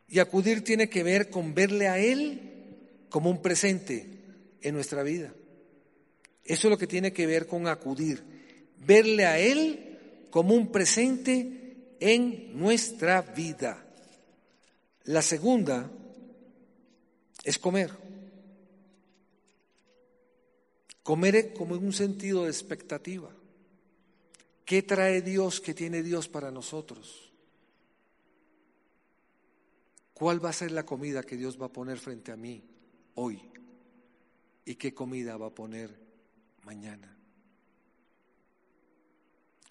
Y 0.07 0.21
acudir 0.21 0.63
tiene 0.63 0.89
que 0.89 1.03
ver 1.03 1.29
con 1.29 1.55
verle 1.55 1.89
a 1.89 1.99
Él 1.99 3.07
como 3.11 3.31
un 3.31 3.43
presente 3.43 4.07
en 4.63 4.75
nuestra 4.75 5.03
vida. 5.03 5.35
Eso 6.45 6.69
es 6.69 6.71
lo 6.71 6.79
que 6.79 6.87
tiene 6.87 7.13
que 7.13 7.27
ver 7.27 7.47
con 7.47 7.67
acudir. 7.67 8.23
Verle 8.79 9.27
a 9.27 9.39
Él 9.39 9.88
como 10.31 10.55
un 10.55 10.71
presente 10.71 11.97
en 12.01 12.59
nuestra 12.59 13.23
vida. 13.23 13.85
La 15.05 15.23
segunda 15.23 15.91
es 17.45 17.59
comer. 17.59 17.91
Comer 21.03 21.53
como 21.55 21.77
en 21.77 21.87
un 21.87 21.93
sentido 21.93 22.45
de 22.45 22.51
expectativa. 22.51 23.31
¿Qué 24.65 24.83
trae 24.83 25.23
Dios? 25.23 25.61
¿Qué 25.61 25.73
tiene 25.73 26.03
Dios 26.03 26.29
para 26.29 26.51
nosotros? 26.51 27.33
¿Cuál 30.13 30.45
va 30.45 30.51
a 30.51 30.53
ser 30.53 30.73
la 30.73 30.85
comida 30.85 31.23
que 31.23 31.37
Dios 31.37 31.61
va 31.61 31.67
a 31.67 31.73
poner 31.73 31.99
frente 31.99 32.33
a 32.33 32.37
mí 32.37 32.63
hoy? 33.15 33.41
¿Y 34.67 34.75
qué 34.75 34.93
comida 34.93 35.39
va 35.39 35.47
a 35.47 35.55
poner 35.55 35.97
mañana? 36.65 37.18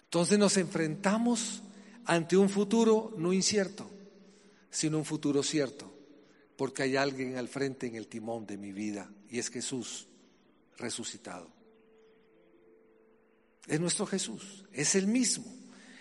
Entonces 0.08 0.38
nos 0.38 0.56
enfrentamos 0.56 1.62
ante 2.06 2.38
un 2.38 2.48
futuro 2.48 3.12
no 3.18 3.34
incierto, 3.34 3.90
sino 4.70 4.96
un 4.96 5.04
futuro 5.04 5.42
cierto, 5.42 5.92
porque 6.56 6.82
hay 6.82 6.96
alguien 6.96 7.36
al 7.36 7.46
frente 7.46 7.86
en 7.86 7.94
el 7.94 8.06
timón 8.06 8.46
de 8.46 8.56
mi 8.56 8.72
vida 8.72 9.12
y 9.28 9.38
es 9.38 9.50
Jesús 9.50 10.08
resucitado. 10.78 11.50
Es 13.66 13.78
nuestro 13.78 14.06
Jesús, 14.06 14.64
es 14.72 14.94
el 14.94 15.08
mismo. 15.08 15.44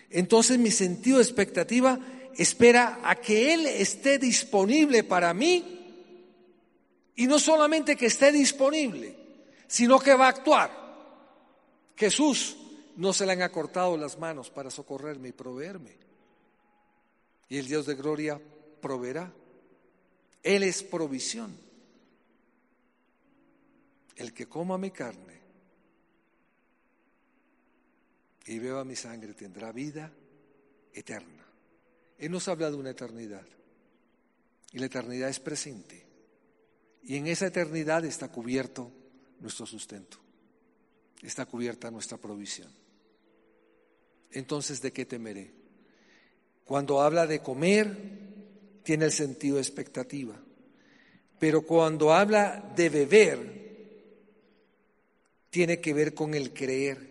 Entonces 0.09 0.57
mi 0.57 0.71
sentido 0.71 1.17
de 1.17 1.23
expectativa 1.23 1.99
espera 2.37 3.01
a 3.03 3.17
que 3.17 3.53
Él 3.53 3.65
esté 3.65 4.19
disponible 4.19 5.03
para 5.03 5.33
mí 5.33 5.83
y 7.13 7.27
no 7.27 7.39
solamente 7.39 7.97
que 7.97 8.05
esté 8.05 8.31
disponible, 8.31 9.17
sino 9.67 9.99
que 9.99 10.13
va 10.13 10.27
a 10.27 10.29
actuar. 10.29 10.87
Jesús 11.97 12.55
no 12.97 13.13
se 13.13 13.25
le 13.25 13.33
han 13.33 13.43
acortado 13.43 13.95
las 13.95 14.17
manos 14.17 14.49
para 14.49 14.71
socorrerme 14.71 15.29
y 15.29 15.31
proveerme. 15.31 15.95
Y 17.47 17.57
el 17.57 17.67
Dios 17.67 17.85
de 17.85 17.93
gloria 17.93 18.41
proveerá. 18.81 19.31
Él 20.41 20.63
es 20.63 20.81
provisión. 20.81 21.55
El 24.15 24.33
que 24.33 24.47
coma 24.47 24.79
mi 24.79 24.89
carne 24.89 25.39
y 28.47 28.57
beba 28.57 28.83
mi 28.83 28.95
sangre 28.95 29.35
tendrá 29.35 29.71
vida 29.71 30.11
eterna. 30.91 31.45
Él 32.17 32.31
nos 32.31 32.47
habla 32.47 32.71
de 32.71 32.77
una 32.77 32.89
eternidad. 32.89 33.45
Y 34.71 34.79
la 34.79 34.87
eternidad 34.87 35.29
es 35.29 35.39
presente. 35.39 36.03
Y 37.03 37.15
en 37.15 37.27
esa 37.27 37.45
eternidad 37.45 38.03
está 38.05 38.31
cubierto 38.31 38.91
nuestro 39.39 39.67
sustento. 39.67 40.17
Está 41.21 41.45
cubierta 41.45 41.91
nuestra 41.91 42.17
provisión 42.17 42.86
entonces 44.31 44.81
¿de 44.81 44.91
qué 44.91 45.05
temeré? 45.05 45.51
Cuando 46.65 47.01
habla 47.01 47.27
de 47.27 47.39
comer, 47.39 47.95
tiene 48.83 49.05
el 49.05 49.11
sentido 49.11 49.55
de 49.55 49.61
expectativa. 49.61 50.37
Pero 51.39 51.61
cuando 51.61 52.13
habla 52.13 52.73
de 52.75 52.89
beber, 52.89 53.57
tiene 55.49 55.79
que 55.79 55.93
ver 55.93 56.13
con 56.13 56.33
el 56.33 56.53
creer, 56.53 57.09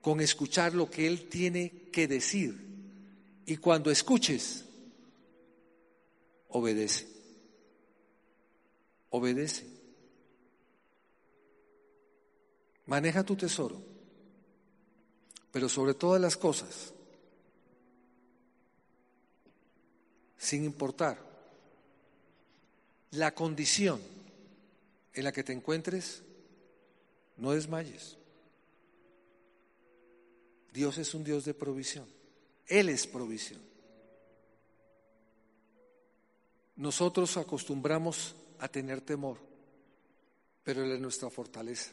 con 0.00 0.20
escuchar 0.20 0.74
lo 0.74 0.90
que 0.90 1.06
Él 1.06 1.28
tiene 1.28 1.88
que 1.92 2.06
decir. 2.06 2.56
Y 3.46 3.56
cuando 3.56 3.90
escuches, 3.90 4.64
obedece. 6.48 7.06
Obedece. 9.10 9.64
Maneja 12.86 13.24
tu 13.24 13.36
tesoro. 13.36 13.89
Pero 15.52 15.68
sobre 15.68 15.94
todas 15.94 16.20
las 16.20 16.36
cosas, 16.36 16.92
sin 20.38 20.64
importar 20.64 21.18
la 23.12 23.34
condición 23.34 24.00
en 25.12 25.24
la 25.24 25.32
que 25.32 25.42
te 25.42 25.52
encuentres, 25.52 26.22
no 27.36 27.52
desmayes. 27.52 28.16
Dios 30.72 30.98
es 30.98 31.14
un 31.14 31.24
Dios 31.24 31.44
de 31.44 31.54
provisión. 31.54 32.06
Él 32.66 32.88
es 32.88 33.06
provisión. 33.06 33.60
Nosotros 36.76 37.36
acostumbramos 37.36 38.36
a 38.60 38.68
tener 38.68 39.00
temor, 39.00 39.38
pero 40.62 40.84
Él 40.84 40.92
es 40.92 41.00
nuestra 41.00 41.28
fortaleza, 41.28 41.90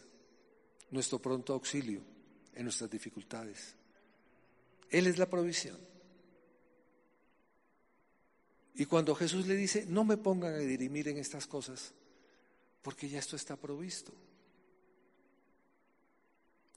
nuestro 0.92 1.20
pronto 1.20 1.54
auxilio 1.54 2.17
en 2.58 2.64
nuestras 2.64 2.90
dificultades. 2.90 3.76
Él 4.90 5.06
es 5.06 5.18
la 5.18 5.30
provisión. 5.30 5.78
Y 8.74 8.86
cuando 8.86 9.16
Jesús 9.16 9.48
le 9.48 9.56
dice, 9.56 9.86
no 9.88 10.04
me 10.04 10.18
pongan 10.18 10.54
a 10.54 10.58
dirimir 10.58 11.08
en 11.08 11.18
estas 11.18 11.46
cosas, 11.48 11.94
porque 12.82 13.08
ya 13.08 13.20
esto 13.20 13.36
está 13.36 13.56
provisto. 13.56 14.12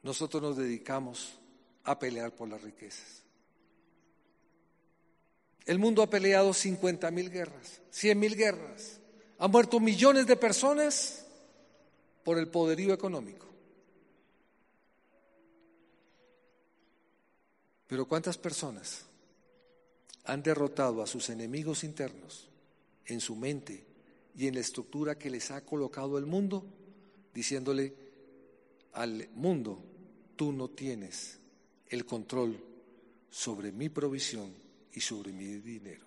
Nosotros 0.03 0.43
nos 0.43 0.57
dedicamos 0.57 1.39
a 1.85 1.99
pelear 1.99 2.35
por 2.35 2.49
las 2.49 2.63
riquezas. 2.63 3.23
El 5.65 5.79
mundo 5.79 6.03
ha 6.03 6.11
peleado 6.11 6.53
50 6.53 7.11
mil 7.11 7.31
guerras, 7.31 7.81
100 7.91 8.19
mil 8.19 8.35
guerras. 8.35 9.01
Han 9.39 9.51
muerto 9.51 9.81
millones 9.81 10.27
de 10.27 10.37
personas 10.37 11.27
por 12.23 12.39
el 12.39 12.49
poderío 12.49 12.93
económico. 12.93 13.50
Pero 17.91 18.07
¿cuántas 18.07 18.39
personas 18.39 19.05
han 20.25 20.45
derrotado 20.45 21.03
a 21.03 21.09
sus 21.09 21.29
enemigos 21.29 21.83
internos 21.83 22.49
en 23.05 23.21
su 23.21 23.35
mente 23.35 23.85
y 24.37 24.47
en 24.47 24.55
la 24.55 24.61
estructura 24.61 25.19
que 25.19 25.29
les 25.29 25.51
ha 25.51 25.65
colocado 25.65 26.17
el 26.17 26.25
mundo, 26.25 26.65
diciéndole 27.35 27.93
al 28.93 29.29
mundo, 29.35 29.83
tú 30.37 30.53
no 30.53 30.71
tienes 30.71 31.41
el 31.89 32.07
control 32.07 32.63
sobre 33.29 33.73
mi 33.73 33.89
provisión 33.89 34.55
y 34.93 35.01
sobre 35.01 35.33
mi 35.33 35.47
dinero. 35.57 36.07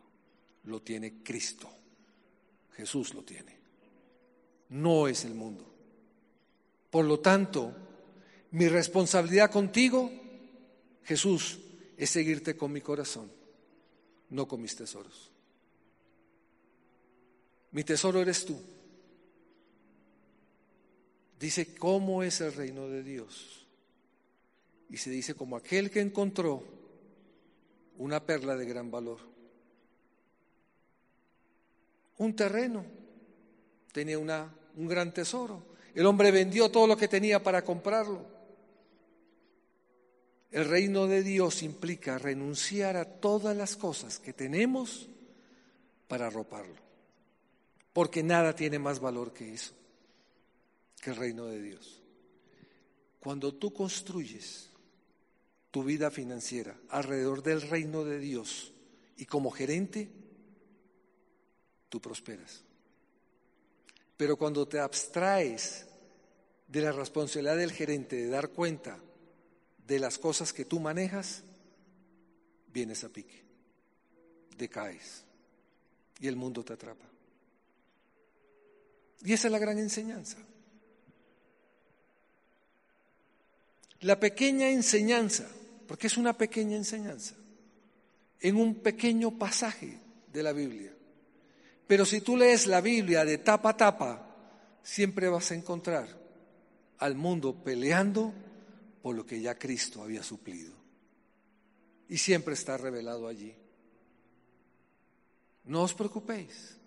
Lo 0.63 0.81
tiene 0.81 1.21
Cristo. 1.21 1.69
Jesús 2.77 3.13
lo 3.13 3.23
tiene. 3.23 3.57
No 4.69 5.09
es 5.09 5.25
el 5.25 5.34
mundo. 5.34 5.69
Por 6.89 7.03
lo 7.03 7.19
tanto, 7.19 7.75
mi 8.51 8.69
responsabilidad 8.69 9.51
contigo, 9.51 10.09
Jesús, 11.03 11.59
es 11.97 12.09
seguirte 12.09 12.55
con 12.55 12.71
mi 12.71 12.81
corazón 12.81 13.43
no 14.33 14.47
con 14.47 14.61
mis 14.61 14.75
tesoros. 14.75 15.31
Mi 17.71 17.83
tesoro 17.83 18.19
eres 18.19 18.45
tú. 18.45 18.59
Dice, 21.39 21.75
¿cómo 21.75 22.23
es 22.23 22.41
el 22.41 22.53
reino 22.53 22.87
de 22.87 23.03
Dios? 23.03 23.67
Y 24.89 24.97
se 24.97 25.09
dice, 25.09 25.35
como 25.35 25.55
aquel 25.55 25.91
que 25.91 26.01
encontró 26.01 26.63
una 27.97 28.25
perla 28.25 28.55
de 28.55 28.65
gran 28.65 28.89
valor. 28.89 29.19
Un 32.17 32.35
terreno, 32.35 32.85
tenía 33.91 34.17
una, 34.17 34.51
un 34.75 34.87
gran 34.87 35.13
tesoro. 35.13 35.63
El 35.93 36.05
hombre 36.07 36.31
vendió 36.31 36.71
todo 36.71 36.87
lo 36.87 36.97
que 36.97 37.07
tenía 37.07 37.43
para 37.43 37.63
comprarlo. 37.63 38.25
El 40.53 40.65
reino 40.65 41.07
de 41.07 41.23
Dios 41.23 41.63
implica 41.63 42.19
renunciar 42.19 42.95
a 42.95 43.05
todas 43.05 43.57
las 43.57 43.75
cosas 43.75 44.19
que 44.19 44.33
tenemos 44.33 45.09
para 46.07 46.27
arroparlo. 46.27 46.75
Porque 47.91 48.21
nada 48.21 48.53
tiene 48.53 48.77
más 48.77 48.99
valor 48.99 49.33
que 49.33 49.51
eso, 49.51 49.73
que 51.01 51.09
el 51.09 51.15
reino 51.15 51.47
de 51.47 51.59
Dios. 51.59 52.03
Cuando 53.19 53.55
tú 53.55 53.73
construyes 53.73 54.69
tu 55.71 55.83
vida 55.83 56.11
financiera 56.11 56.77
alrededor 56.89 57.41
del 57.41 57.63
reino 57.63 58.03
de 58.03 58.19
Dios 58.19 58.73
y 59.17 59.25
como 59.25 59.49
gerente, 59.49 60.11
tú 61.89 61.99
prosperas. 61.99 62.63
Pero 64.17 64.37
cuando 64.37 64.67
te 64.67 64.79
abstraes 64.79 65.87
de 66.67 66.81
la 66.81 66.91
responsabilidad 66.91 67.57
del 67.57 67.71
gerente 67.71 68.17
de 68.17 68.27
dar 68.27 68.49
cuenta 68.49 68.99
de 69.88 69.99
las 69.99 70.17
cosas 70.17 70.53
que 70.53 70.65
tú 70.65 70.79
manejas, 70.79 71.43
vienes 72.71 73.03
a 73.03 73.09
pique, 73.09 73.43
decaes 74.57 75.23
y 76.19 76.27
el 76.27 76.36
mundo 76.36 76.63
te 76.63 76.73
atrapa. 76.73 77.05
Y 79.23 79.34
esa 79.34 79.47
es 79.47 79.51
la 79.51 79.59
gran 79.59 79.77
enseñanza. 79.77 80.38
La 84.01 84.19
pequeña 84.19 84.69
enseñanza, 84.69 85.47
porque 85.88 86.07
es 86.07 86.17
una 86.17 86.38
pequeña 86.38 86.75
enseñanza, 86.75 87.36
en 88.41 88.57
un 88.57 88.75
pequeño 88.75 89.38
pasaje 89.38 89.97
de 90.31 90.43
la 90.43 90.51
Biblia. 90.51 90.91
Pero 91.88 92.05
si 92.05 92.21
tú 92.21 92.36
lees 92.36 92.67
la 92.67 92.81
Biblia 92.81 93.23
de 93.23 93.38
tapa 93.38 93.69
a 93.69 93.77
tapa, 93.77 94.36
siempre 94.84 95.29
vas 95.29 95.51
a 95.51 95.55
encontrar 95.55 96.07
al 96.99 97.15
mundo 97.15 97.55
peleando 97.63 98.34
por 99.03 99.17
lo 99.17 99.25
que 99.25 99.41
ya 99.41 99.59
Cristo 99.59 100.01
había 100.01 100.23
suplido. 100.23 100.73
Y 102.07 102.17
siempre 102.17 102.53
está 102.53 102.77
revelado 102.77 103.27
allí. 103.27 103.53
No 105.65 105.83
os 105.83 105.93
preocupéis 105.93 106.77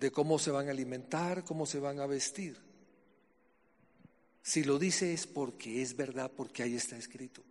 de 0.00 0.10
cómo 0.10 0.38
se 0.38 0.50
van 0.50 0.68
a 0.68 0.70
alimentar, 0.70 1.44
cómo 1.44 1.66
se 1.66 1.78
van 1.78 2.00
a 2.00 2.06
vestir. 2.06 2.56
Si 4.42 4.64
lo 4.64 4.78
dice 4.78 5.12
es 5.12 5.26
porque 5.26 5.82
es 5.82 5.94
verdad, 5.94 6.32
porque 6.34 6.62
ahí 6.62 6.74
está 6.74 6.96
escrito. 6.96 7.42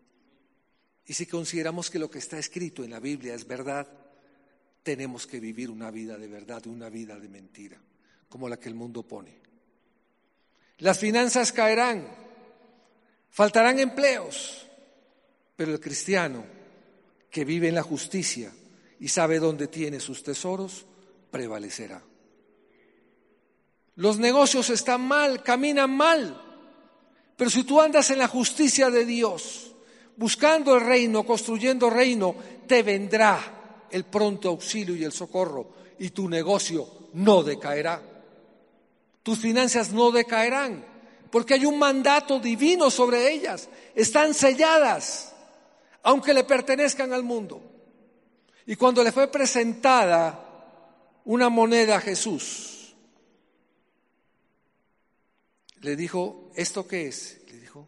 Y 1.06 1.14
si 1.14 1.28
consideramos 1.28 1.92
que 1.92 2.00
lo 2.00 2.10
que 2.10 2.18
está 2.18 2.40
escrito 2.40 2.84
en 2.84 2.90
la 2.90 3.00
Biblia 3.00 3.36
es 3.36 3.46
verdad, 3.46 3.88
tenemos 4.82 5.28
que 5.28 5.40
vivir 5.40 5.70
una 5.70 5.92
vida 5.92 6.18
de 6.18 6.28
verdad, 6.28 6.66
una 6.66 6.90
vida 6.90 7.20
de 7.20 7.30
mentira, 7.30 7.80
como 8.30 8.50
la 8.50 8.58
que 8.58 8.70
el 8.70 8.76
mundo 8.76 9.04
pone. 9.04 9.38
Las 10.80 10.98
finanzas 10.98 11.52
caerán, 11.52 12.27
Faltarán 13.38 13.78
empleos, 13.78 14.66
pero 15.56 15.72
el 15.72 15.80
cristiano 15.80 16.44
que 17.30 17.46
vive 17.46 17.68
en 17.68 17.76
la 17.76 17.84
justicia 17.84 18.52
y 19.00 19.10
sabe 19.10 19.38
dónde 19.38 19.68
tiene 19.68 20.00
sus 20.00 20.24
tesoros, 20.24 20.88
prevalecerá. 21.30 22.02
Los 23.98 24.18
negocios 24.18 24.72
están 24.72 25.02
mal, 25.02 25.44
caminan 25.44 25.96
mal, 25.96 26.42
pero 27.38 27.52
si 27.52 27.64
tú 27.64 27.80
andas 27.80 28.10
en 28.10 28.18
la 28.18 28.28
justicia 28.28 28.90
de 28.90 29.06
Dios, 29.06 29.72
buscando 30.16 30.74
el 30.74 30.82
reino, 30.82 31.24
construyendo 31.24 31.92
reino, 31.92 32.36
te 32.66 32.82
vendrá 32.82 33.86
el 33.92 34.06
pronto 34.06 34.50
auxilio 34.50 34.96
y 34.96 35.04
el 35.04 35.12
socorro 35.12 35.74
y 36.00 36.10
tu 36.10 36.28
negocio 36.28 37.10
no 37.14 37.44
decaerá. 37.44 38.02
Tus 39.22 39.38
finanzas 39.38 39.92
no 39.94 40.10
decaerán 40.10 40.97
porque 41.32 41.56
hay 41.56 41.66
un 41.66 41.78
mandato 41.78 42.40
divino 42.40 42.90
sobre 42.90 43.32
ellas. 43.32 43.70
Están 43.96 44.34
selladas, 44.34 45.34
aunque 46.04 46.34
le 46.34 46.44
pertenezcan 46.44 47.14
al 47.14 47.24
mundo. 47.24 47.62
Y 48.66 48.76
cuando 48.76 49.04
le 49.04 49.12
fue 49.12 49.30
presentada 49.32 50.44
una 51.26 51.50
moneda 51.50 51.98
a 51.98 52.02
Jesús, 52.02 52.96
le 55.82 55.96
dijo, 55.96 56.52
¿esto 56.56 56.88
qué 56.88 57.08
es? 57.08 57.40
Le 57.48 57.60
dijo, 57.60 57.88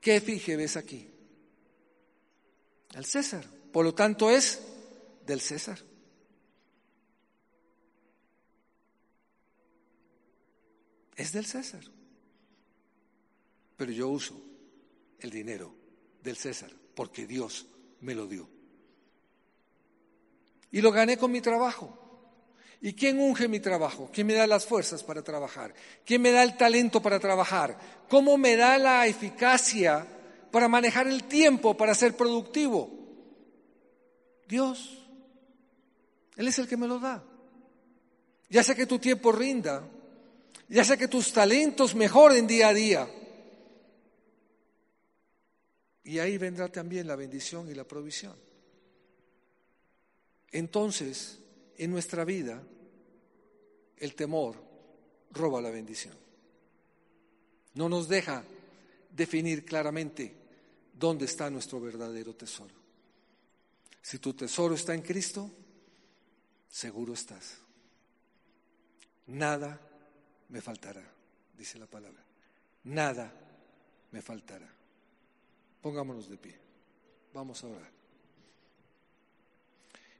¿qué 0.00 0.16
efigie 0.16 0.56
ves 0.56 0.76
aquí? 0.76 1.08
Al 2.94 3.04
César. 3.04 3.44
Por 3.72 3.84
lo 3.84 3.94
tanto 3.94 4.30
es 4.30 4.60
del 5.26 5.40
César. 5.40 5.78
Es 11.16 11.32
del 11.32 11.46
César 11.46 11.99
pero 13.80 13.92
yo 13.92 14.10
uso 14.10 14.38
el 15.20 15.30
dinero 15.30 15.74
del 16.22 16.36
César 16.36 16.70
porque 16.94 17.26
Dios 17.26 17.66
me 18.02 18.14
lo 18.14 18.26
dio. 18.26 18.46
Y 20.70 20.82
lo 20.82 20.92
gané 20.92 21.16
con 21.16 21.32
mi 21.32 21.40
trabajo. 21.40 21.98
¿Y 22.82 22.92
quién 22.92 23.18
unge 23.18 23.48
mi 23.48 23.58
trabajo? 23.58 24.10
¿Quién 24.12 24.26
me 24.26 24.34
da 24.34 24.46
las 24.46 24.66
fuerzas 24.66 25.02
para 25.02 25.22
trabajar? 25.22 25.72
¿Quién 26.04 26.20
me 26.20 26.30
da 26.30 26.42
el 26.42 26.58
talento 26.58 27.00
para 27.00 27.18
trabajar? 27.18 27.78
¿Cómo 28.10 28.36
me 28.36 28.54
da 28.54 28.76
la 28.76 29.06
eficacia 29.06 30.06
para 30.50 30.68
manejar 30.68 31.06
el 31.06 31.24
tiempo, 31.24 31.74
para 31.74 31.94
ser 31.94 32.14
productivo? 32.14 32.90
Dios. 34.46 35.08
Él 36.36 36.48
es 36.48 36.58
el 36.58 36.68
que 36.68 36.76
me 36.76 36.86
lo 36.86 36.98
da. 36.98 37.24
Ya 38.50 38.62
sé 38.62 38.76
que 38.76 38.84
tu 38.84 38.98
tiempo 38.98 39.32
rinda. 39.32 39.88
Ya 40.68 40.84
sé 40.84 40.98
que 40.98 41.08
tus 41.08 41.32
talentos 41.32 41.94
mejoren 41.94 42.46
día 42.46 42.68
a 42.68 42.74
día. 42.74 43.10
Y 46.04 46.18
ahí 46.18 46.38
vendrá 46.38 46.68
también 46.68 47.06
la 47.06 47.16
bendición 47.16 47.70
y 47.70 47.74
la 47.74 47.84
provisión. 47.84 48.36
entonces 50.52 51.38
en 51.76 51.90
nuestra 51.90 52.24
vida 52.24 52.62
el 53.96 54.14
temor 54.14 54.56
roba 55.30 55.60
la 55.60 55.70
bendición. 55.70 56.14
No 57.74 57.88
nos 57.88 58.08
deja 58.08 58.44
definir 59.10 59.64
claramente 59.64 60.34
dónde 60.92 61.26
está 61.26 61.48
nuestro 61.48 61.80
verdadero 61.80 62.34
tesoro. 62.34 62.74
Si 64.02 64.18
tu 64.18 64.34
tesoro 64.34 64.74
está 64.74 64.94
en 64.94 65.02
Cristo, 65.02 65.50
seguro 66.68 67.14
estás. 67.14 67.58
Nada 69.28 69.80
me 70.48 70.60
faltará, 70.60 71.04
dice 71.56 71.78
la 71.78 71.86
palabra. 71.86 72.24
Nada 72.84 73.32
me 74.10 74.20
faltará. 74.20 74.79
Pongámonos 75.80 76.28
de 76.28 76.36
pie. 76.36 76.54
Vamos 77.32 77.62
a 77.64 77.68
orar. 77.68 77.90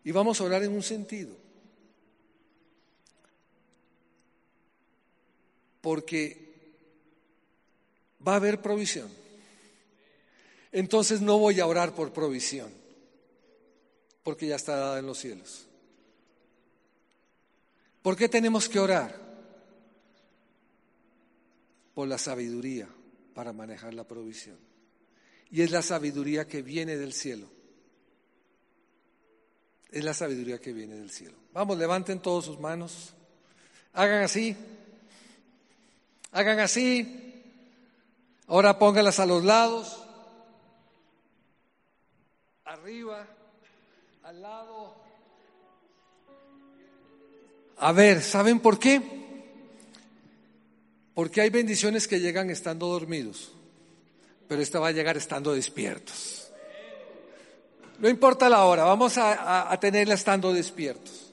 Y 0.05 0.13
vamos 0.13 0.41
a 0.41 0.45
orar 0.45 0.63
en 0.63 0.73
un 0.73 0.83
sentido. 0.83 1.37
Porque 5.81 6.51
va 8.27 8.35
a 8.35 8.37
haber 8.37 8.61
provisión. 8.61 9.11
Entonces 10.73 11.21
no 11.21 11.39
voy 11.39 11.61
a 11.61 11.67
orar 11.67 11.95
por 11.95 12.13
provisión, 12.13 12.71
porque 14.23 14.47
ya 14.47 14.57
está 14.57 14.77
dada 14.77 14.99
en 15.01 15.07
los 15.07 15.19
cielos. 15.19 15.67
¿Por 18.03 18.17
qué 18.17 18.29
tenemos 18.29 18.69
que 18.69 18.79
orar? 18.79 19.19
Por 21.95 22.07
la 22.07 22.19
sabiduría 22.19 22.89
para 23.35 23.53
manejar 23.53 23.95
la 23.95 24.05
provisión. 24.05 24.70
Y 25.51 25.63
es 25.63 25.71
la 25.71 25.83
sabiduría 25.83 26.47
que 26.47 26.63
viene 26.63 26.97
del 26.97 27.13
cielo. 27.13 27.49
Es 29.91 30.05
la 30.05 30.15
sabiduría 30.15 30.61
que 30.61 30.73
viene 30.73 30.97
del 30.97 31.11
cielo. 31.11 31.37
Vamos, 31.53 31.77
levanten 31.77 32.21
todos 32.21 32.45
sus 32.45 32.61
manos. 32.61 33.13
Hagan 33.93 34.23
así. 34.23 34.57
Hagan 36.33 36.61
así. 36.61 37.43
Ahora 38.47 38.79
póngalas 38.79 39.19
a 39.19 39.27
los 39.27 39.45
lados. 39.45 40.05
Arriba. 42.65 43.27
Al 44.23 44.41
lado. 44.41 44.95
A 47.79 47.93
ver, 47.93 48.23
¿saben 48.23 48.61
por 48.61 48.79
qué? 48.79 49.21
Porque 51.15 51.41
hay 51.41 51.51
bendiciones 51.51 52.07
que 52.07 52.21
llegan 52.21 52.51
estando 52.51 52.87
dormidos, 52.87 53.53
pero 54.51 54.63
esta 54.63 54.81
va 54.81 54.89
a 54.89 54.91
llegar 54.91 55.17
estando 55.17 55.55
despiertos. 55.55 56.51
No 58.01 58.09
importa 58.09 58.49
la 58.49 58.65
hora, 58.65 58.83
vamos 58.83 59.17
a, 59.17 59.79
tenerla 59.81 60.15
estando 60.15 60.53
despiertos. 60.53 61.33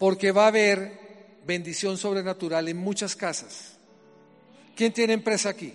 Porque 0.00 0.32
va 0.32 0.46
a 0.46 0.48
haber 0.48 0.98
bendición 1.46 1.96
sobrenatural 1.96 2.66
en 2.66 2.76
muchas 2.76 3.14
casas. 3.14 3.74
¿Quién 4.74 4.92
tiene 4.92 5.12
empresa 5.12 5.50
aquí? 5.50 5.74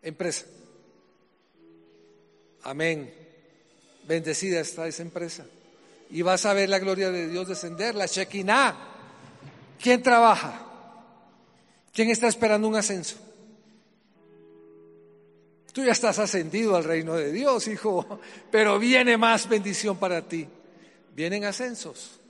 Empresa. 0.00 0.46
Amén. 2.62 3.12
Bendecida 4.06 4.60
está 4.60 4.86
esa 4.86 5.02
empresa. 5.02 5.44
Y 6.08 6.22
vas 6.22 6.46
a 6.46 6.52
ver 6.52 6.68
la 6.68 6.78
gloria 6.78 7.10
de 7.10 7.26
Dios 7.26 7.48
descender, 7.48 7.96
la 7.96 8.06
Shekinah. 8.06 8.76
¿Quién 9.82 10.04
trabaja? 10.04 10.64
¿Quién 11.92 12.10
está 12.10 12.28
esperando 12.28 12.68
un 12.68 12.76
ascenso? 12.76 13.31
Tú 15.72 15.82
ya 15.82 15.92
estás 15.92 16.18
ascendido 16.18 16.76
al 16.76 16.84
reino 16.84 17.14
de 17.14 17.32
Dios, 17.32 17.66
hijo, 17.66 18.20
pero 18.50 18.78
viene 18.78 19.16
más 19.16 19.48
bendición 19.48 19.96
para 19.96 20.20
ti. 20.20 20.46
Vienen 21.14 21.44
ascensos, 21.44 22.20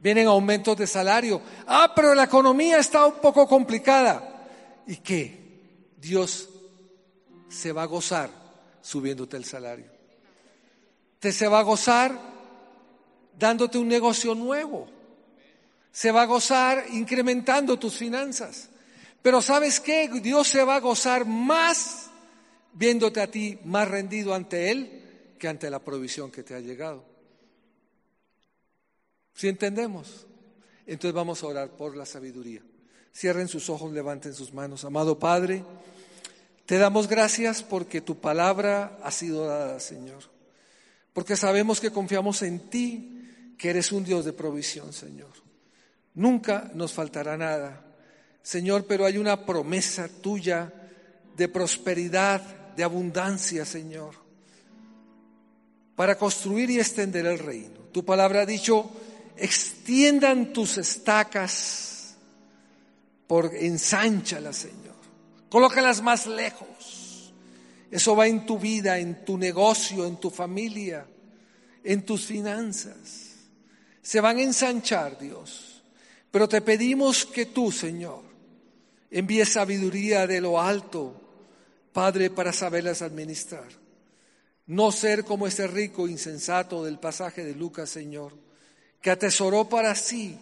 vienen 0.00 0.26
aumentos 0.26 0.76
de 0.76 0.86
salario. 0.86 1.40
Ah, 1.66 1.92
pero 1.94 2.14
la 2.14 2.24
economía 2.24 2.78
está 2.78 3.06
un 3.06 3.20
poco 3.20 3.46
complicada. 3.46 4.48
¿Y 4.86 4.96
qué? 4.96 5.40
Dios 5.96 6.48
se 7.48 7.70
va 7.70 7.82
a 7.82 7.86
gozar 7.86 8.30
subiéndote 8.80 9.36
el 9.36 9.44
salario. 9.44 9.86
Te 11.20 11.30
se 11.30 11.46
va 11.46 11.60
a 11.60 11.62
gozar 11.62 12.18
dándote 13.38 13.78
un 13.78 13.86
negocio 13.86 14.34
nuevo. 14.34 14.88
Se 15.92 16.10
va 16.10 16.22
a 16.22 16.26
gozar 16.26 16.84
incrementando 16.90 17.78
tus 17.78 17.96
finanzas. 17.96 18.70
Pero 19.22 19.40
¿sabes 19.40 19.78
qué? 19.78 20.08
Dios 20.20 20.48
se 20.48 20.64
va 20.64 20.76
a 20.76 20.80
gozar 20.80 21.24
más 21.24 22.01
viéndote 22.72 23.20
a 23.20 23.30
ti 23.30 23.58
más 23.64 23.88
rendido 23.88 24.34
ante 24.34 24.70
Él 24.70 25.34
que 25.38 25.48
ante 25.48 25.70
la 25.70 25.80
provisión 25.80 26.30
que 26.30 26.42
te 26.42 26.54
ha 26.54 26.60
llegado. 26.60 27.04
Si 29.34 29.48
entendemos? 29.48 30.26
Entonces 30.86 31.14
vamos 31.14 31.42
a 31.42 31.46
orar 31.46 31.70
por 31.70 31.96
la 31.96 32.06
sabiduría. 32.06 32.62
Cierren 33.14 33.48
sus 33.48 33.68
ojos, 33.68 33.92
levanten 33.92 34.34
sus 34.34 34.52
manos. 34.52 34.84
Amado 34.84 35.18
Padre, 35.18 35.64
te 36.66 36.78
damos 36.78 37.08
gracias 37.08 37.62
porque 37.62 38.00
tu 38.00 38.20
palabra 38.20 38.98
ha 39.02 39.10
sido 39.10 39.46
dada, 39.46 39.80
Señor. 39.80 40.22
Porque 41.12 41.36
sabemos 41.36 41.80
que 41.80 41.90
confiamos 41.90 42.42
en 42.42 42.70
ti, 42.70 43.54
que 43.58 43.70
eres 43.70 43.92
un 43.92 44.04
Dios 44.04 44.24
de 44.24 44.32
provisión, 44.32 44.92
Señor. 44.92 45.32
Nunca 46.14 46.70
nos 46.74 46.92
faltará 46.92 47.36
nada, 47.36 47.84
Señor, 48.42 48.86
pero 48.86 49.04
hay 49.04 49.18
una 49.18 49.44
promesa 49.44 50.08
tuya 50.08 50.72
de 51.36 51.48
prosperidad, 51.48 52.42
de 52.76 52.84
abundancia, 52.84 53.64
Señor, 53.64 54.14
para 55.94 56.16
construir 56.16 56.70
y 56.70 56.78
extender 56.78 57.26
el 57.26 57.38
reino. 57.38 57.80
Tu 57.92 58.04
palabra 58.04 58.42
ha 58.42 58.46
dicho, 58.46 58.90
extiendan 59.36 60.52
tus 60.52 60.78
estacas, 60.78 61.92
por 63.32 63.54
ensanchalas, 63.54 64.56
Señor. 64.56 64.94
Colócalas 65.48 66.02
más 66.02 66.26
lejos. 66.26 67.32
Eso 67.90 68.14
va 68.14 68.26
en 68.26 68.44
tu 68.44 68.58
vida, 68.58 68.98
en 68.98 69.24
tu 69.24 69.38
negocio, 69.38 70.06
en 70.06 70.18
tu 70.18 70.28
familia, 70.28 71.06
en 71.82 72.04
tus 72.04 72.26
finanzas. 72.26 73.36
Se 74.02 74.20
van 74.20 74.36
a 74.36 74.42
ensanchar, 74.42 75.18
Dios. 75.18 75.82
Pero 76.30 76.46
te 76.46 76.60
pedimos 76.60 77.24
que 77.24 77.46
tú, 77.46 77.72
Señor, 77.72 78.22
envíes 79.10 79.50
sabiduría 79.50 80.26
de 80.26 80.42
lo 80.42 80.60
alto 80.60 81.21
Padre, 81.92 82.30
para 82.30 82.52
saberlas 82.52 83.02
administrar. 83.02 83.68
No 84.66 84.92
ser 84.92 85.24
como 85.24 85.46
ese 85.46 85.66
rico 85.66 86.08
insensato 86.08 86.84
del 86.84 86.98
pasaje 86.98 87.44
de 87.44 87.54
Lucas, 87.54 87.90
Señor, 87.90 88.32
que 89.00 89.10
atesoró 89.10 89.68
para 89.68 89.94
sí 89.94 90.38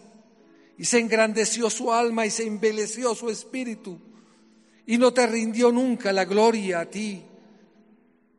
y 0.77 0.85
se 0.85 0.99
engrandeció 0.99 1.69
su 1.69 1.91
alma 1.91 2.25
y 2.25 2.31
se 2.31 2.45
embeleció 2.45 3.15
su 3.15 3.29
espíritu 3.29 3.99
y 4.85 4.97
no 4.97 5.13
te 5.13 5.25
rindió 5.27 5.71
nunca 5.71 6.13
la 6.13 6.25
gloria 6.25 6.81
a 6.81 6.85
ti. 6.85 7.23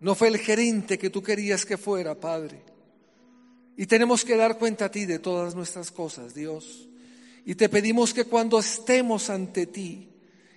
No 0.00 0.14
fue 0.14 0.28
el 0.28 0.38
gerente 0.38 0.98
que 0.98 1.10
tú 1.10 1.22
querías 1.22 1.64
que 1.64 1.76
fuera, 1.76 2.18
Padre. 2.18 2.62
Y 3.76 3.86
tenemos 3.86 4.24
que 4.24 4.36
dar 4.36 4.58
cuenta 4.58 4.86
a 4.86 4.90
ti 4.90 5.06
de 5.06 5.18
todas 5.18 5.54
nuestras 5.54 5.90
cosas, 5.90 6.34
Dios. 6.34 6.88
Y 7.44 7.54
te 7.54 7.68
pedimos 7.68 8.12
que 8.12 8.24
cuando 8.24 8.58
estemos 8.58 9.30
ante 9.30 9.66
ti, 9.66 10.08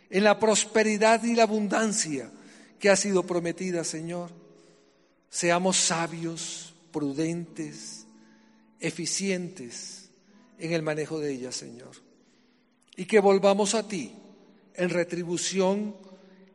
en 0.10 0.24
la 0.24 0.40
prosperidad 0.40 1.24
y 1.24 1.36
la 1.36 1.44
abundancia, 1.44 2.32
que 2.86 2.92
ha 2.92 2.96
sido 2.96 3.26
prometida, 3.26 3.84
Señor. 3.84 4.30
Seamos 5.32 5.76
sabios, 5.76 6.76
prudentes, 6.92 8.06
eficientes 8.80 10.12
en 10.60 10.72
el 10.72 10.84
manejo 10.84 11.20
de 11.20 11.34
ella, 11.34 11.52
Señor. 11.52 11.94
Y 12.96 13.06
que 13.06 13.20
volvamos 13.20 13.74
a 13.74 13.88
ti 13.88 14.14
en 14.76 14.92
retribución 14.92 15.96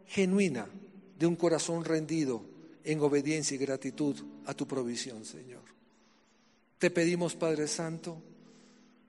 genuina 0.06 0.68
de 1.18 1.26
un 1.26 1.34
corazón 1.34 1.84
rendido 1.84 2.44
en 2.84 3.00
obediencia 3.00 3.56
y 3.56 3.58
gratitud 3.58 4.14
a 4.46 4.54
tu 4.54 4.68
provisión, 4.68 5.24
Señor. 5.24 5.64
Te 6.78 6.92
pedimos, 6.92 7.34
Padre 7.34 7.66
Santo, 7.66 8.22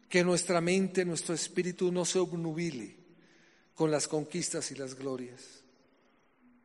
que 0.09 0.24
nuestra 0.24 0.59
mente, 0.59 1.05
nuestro 1.05 1.36
espíritu 1.36 1.91
no 1.91 2.03
se 2.03 2.17
obnubile 2.17 2.95
con 3.76 3.91
las 3.91 4.07
conquistas 4.07 4.72
y 4.72 4.76
las 4.76 4.95
glorias 4.95 5.61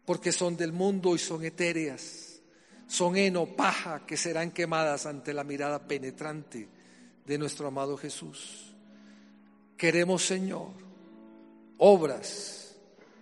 porque 0.06 0.30
son 0.30 0.56
del 0.56 0.72
mundo 0.72 1.14
y 1.16 1.18
son 1.18 1.44
etéreas, 1.44 2.40
son 2.86 3.16
heno, 3.16 3.44
paja 3.44 4.06
que 4.06 4.16
serán 4.16 4.52
quemadas 4.52 5.04
ante 5.04 5.34
la 5.34 5.42
mirada 5.42 5.86
penetrante 5.86 6.68
de 7.26 7.38
nuestro 7.38 7.66
amado 7.66 7.98
Jesús. 7.98 8.72
Queremos, 9.76 10.24
Señor, 10.24 10.70
obras 11.76 12.76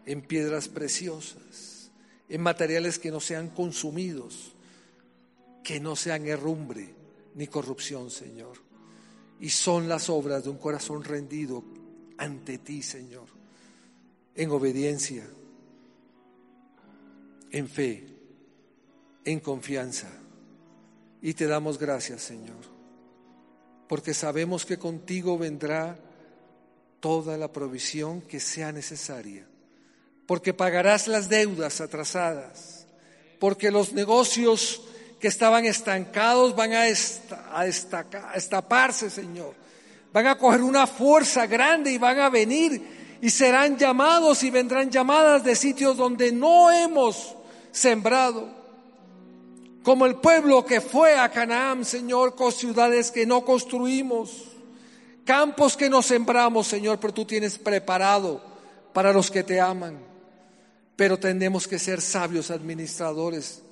en 0.04 0.20
piedras 0.20 0.68
preciosas, 0.68 1.90
en 2.28 2.42
materiales 2.42 2.98
que 2.98 3.10
no 3.10 3.20
sean 3.20 3.48
consumidos, 3.48 4.54
que 5.62 5.80
no 5.80 5.96
sean 5.96 6.26
herrumbre 6.26 6.94
ni 7.34 7.46
corrupción, 7.46 8.10
Señor. 8.10 8.58
Y 9.40 9.48
son 9.48 9.88
las 9.88 10.10
obras 10.10 10.44
de 10.44 10.50
un 10.50 10.58
corazón 10.58 11.02
rendido 11.02 11.64
ante 12.18 12.58
ti, 12.58 12.82
Señor, 12.82 13.26
en 14.34 14.50
obediencia 14.50 15.26
en 17.54 17.68
fe, 17.68 18.04
en 19.24 19.38
confianza. 19.38 20.08
Y 21.22 21.34
te 21.34 21.46
damos 21.46 21.78
gracias, 21.78 22.22
Señor. 22.22 22.74
porque 23.88 24.14
sabemos 24.14 24.64
que 24.64 24.78
contigo 24.78 25.38
vendrá 25.38 25.96
toda 27.00 27.36
la 27.36 27.52
provisión 27.52 28.22
que 28.22 28.40
sea 28.40 28.72
necesaria, 28.72 29.46
porque 30.26 30.54
pagarás 30.54 31.06
las 31.06 31.28
deudas 31.28 31.80
atrasadas, 31.82 32.86
porque 33.38 33.70
los 33.70 33.92
negocios 33.92 34.82
que 35.20 35.28
estaban 35.28 35.66
estancados 35.66 36.56
van 36.56 36.72
a, 36.72 36.88
estaparse, 38.34 39.10
Señor. 39.10 39.54
Van 40.12 40.26
a 40.26 40.38
coger 40.38 40.62
una 40.62 40.86
fuerza 40.86 41.46
grande 41.46 41.92
y 41.92 41.98
van 41.98 42.18
a 42.18 42.30
venir 42.30 43.18
y 43.20 43.30
serán 43.30 43.76
llamados 43.76 44.42
y 44.42 44.50
vendrán 44.50 44.90
llamadas 44.90 45.44
de 45.44 45.54
sitios 45.54 45.96
donde 45.96 46.32
no 46.32 46.70
hemos 46.70 47.36
sembrado. 47.74 48.48
Como 49.82 50.06
el 50.06 50.14
pueblo 50.16 50.64
que 50.64 50.80
fue 50.80 51.18
a 51.18 51.30
Canaán, 51.30 51.84
Señor, 51.84 52.34
con 52.34 52.52
ciudades 52.52 53.10
que 53.10 53.26
no 53.26 53.44
construimos, 53.44 54.44
campos 55.26 55.76
que 55.76 55.90
no 55.90 56.00
sembramos, 56.00 56.66
Señor, 56.66 56.98
pero 56.98 57.12
tú 57.12 57.26
tienes 57.26 57.58
preparado 57.58 58.40
para 58.94 59.12
los 59.12 59.30
que 59.30 59.42
te 59.42 59.60
aman. 59.60 59.98
Pero 60.96 61.18
tenemos 61.18 61.68
que 61.68 61.78
ser 61.78 62.00
sabios 62.00 62.50
administradores 62.50 63.62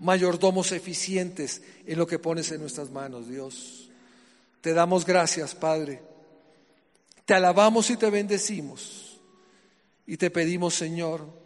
mayordomos 0.00 0.72
eficientes 0.72 1.62
en 1.86 1.98
lo 1.98 2.06
que 2.08 2.18
pones 2.18 2.50
en 2.50 2.60
nuestras 2.60 2.90
manos, 2.90 3.28
Dios. 3.28 3.90
Te 4.60 4.72
damos 4.72 5.04
gracias, 5.06 5.54
Padre. 5.54 6.02
Te 7.24 7.34
alabamos 7.34 7.88
y 7.90 7.96
te 7.96 8.10
bendecimos. 8.10 9.20
Y 10.06 10.16
te 10.16 10.30
pedimos, 10.30 10.74
Señor, 10.74 11.41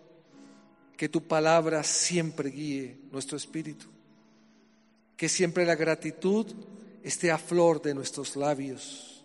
que 0.97 1.09
tu 1.09 1.27
palabra 1.27 1.83
siempre 1.83 2.51
guíe 2.51 2.97
nuestro 3.11 3.37
espíritu. 3.37 3.87
Que 5.17 5.29
siempre 5.29 5.65
la 5.65 5.75
gratitud 5.75 6.47
esté 7.03 7.31
a 7.31 7.39
flor 7.39 7.83
de 7.83 7.95
nuestros 7.95 8.37
labios. 8.37 9.25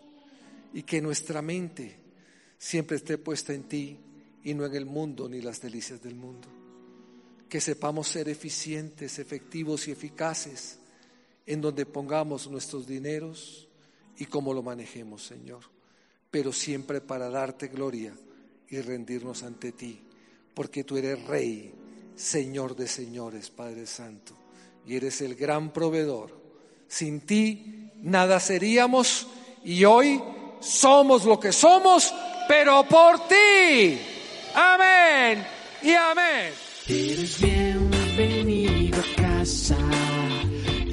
Y 0.74 0.84
que 0.84 1.01
nuestra 1.01 1.41
mente 1.41 1.97
siempre 2.57 2.97
esté 2.97 3.17
puesta 3.17 3.53
en 3.53 3.63
ti 3.63 3.97
y 4.43 4.53
no 4.53 4.65
en 4.65 4.76
el 4.76 4.86
mundo 4.86 5.28
ni 5.28 5.41
las 5.41 5.61
delicias 5.61 6.01
del 6.01 6.15
mundo 6.15 6.61
que 7.51 7.59
sepamos 7.59 8.07
ser 8.07 8.30
eficientes, 8.30 9.19
efectivos 9.19 9.86
y 9.89 9.91
eficaces 9.91 10.80
en 11.45 11.59
donde 11.59 11.86
pongamos 11.86 12.49
nuestros 12.49 12.88
dineros 12.88 13.67
y 14.17 14.24
cómo 14.24 14.53
lo 14.53 14.63
manejemos, 14.63 15.26
Señor. 15.26 15.59
Pero 16.32 16.53
siempre 16.53 17.01
para 17.01 17.30
darte 17.30 17.67
gloria 17.67 18.15
y 18.69 18.80
rendirnos 18.80 19.43
ante 19.43 19.74
ti, 19.74 20.01
porque 20.54 20.84
tú 20.84 20.97
eres 20.97 21.24
Rey, 21.26 21.74
Señor 22.16 22.76
de 22.76 22.88
señores, 22.88 23.49
Padre 23.49 23.86
Santo, 23.86 24.34
y 24.86 24.95
eres 24.95 25.22
el 25.22 25.36
gran 25.36 25.72
proveedor. 25.72 26.39
Sin 26.88 27.22
ti 27.22 27.91
nada 28.02 28.39
seríamos 28.39 29.28
y 29.64 29.86
hoy 29.86 30.22
somos 30.60 31.26
lo 31.26 31.39
que 31.39 31.52
somos, 31.52 32.14
pero 32.47 32.84
por 32.84 33.28
ti. 33.28 33.97
Amén 34.54 35.45
y 35.82 35.93
amén. 35.93 36.54
Eres 36.88 37.39
bienvenido 37.41 38.99
a 38.99 39.22
casa. 39.22 39.78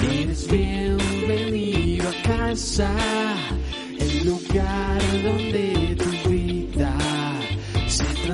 Eres 0.00 0.48
bienvenido 0.48 2.08
a 2.08 2.22
casa. 2.22 2.94
El 3.98 4.26
lugar 4.26 5.22
donde 5.22 5.97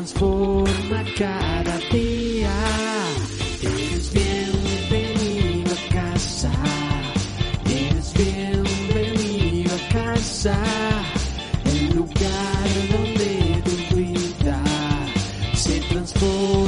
transforma 0.04 1.02
cada 1.16 1.78
día. 1.90 2.50
Eres 3.62 4.12
bienvenido 4.12 5.72
a 5.72 5.94
casa. 5.94 6.52
Eres 7.64 8.12
bienvenido 8.12 9.72
a 9.74 9.88
casa. 9.92 10.56
El 11.64 11.96
lugar 11.96 12.68
donde 12.92 13.62
tu 13.64 13.96
vida 13.96 14.62
se 15.54 15.80
transforma 15.80 16.63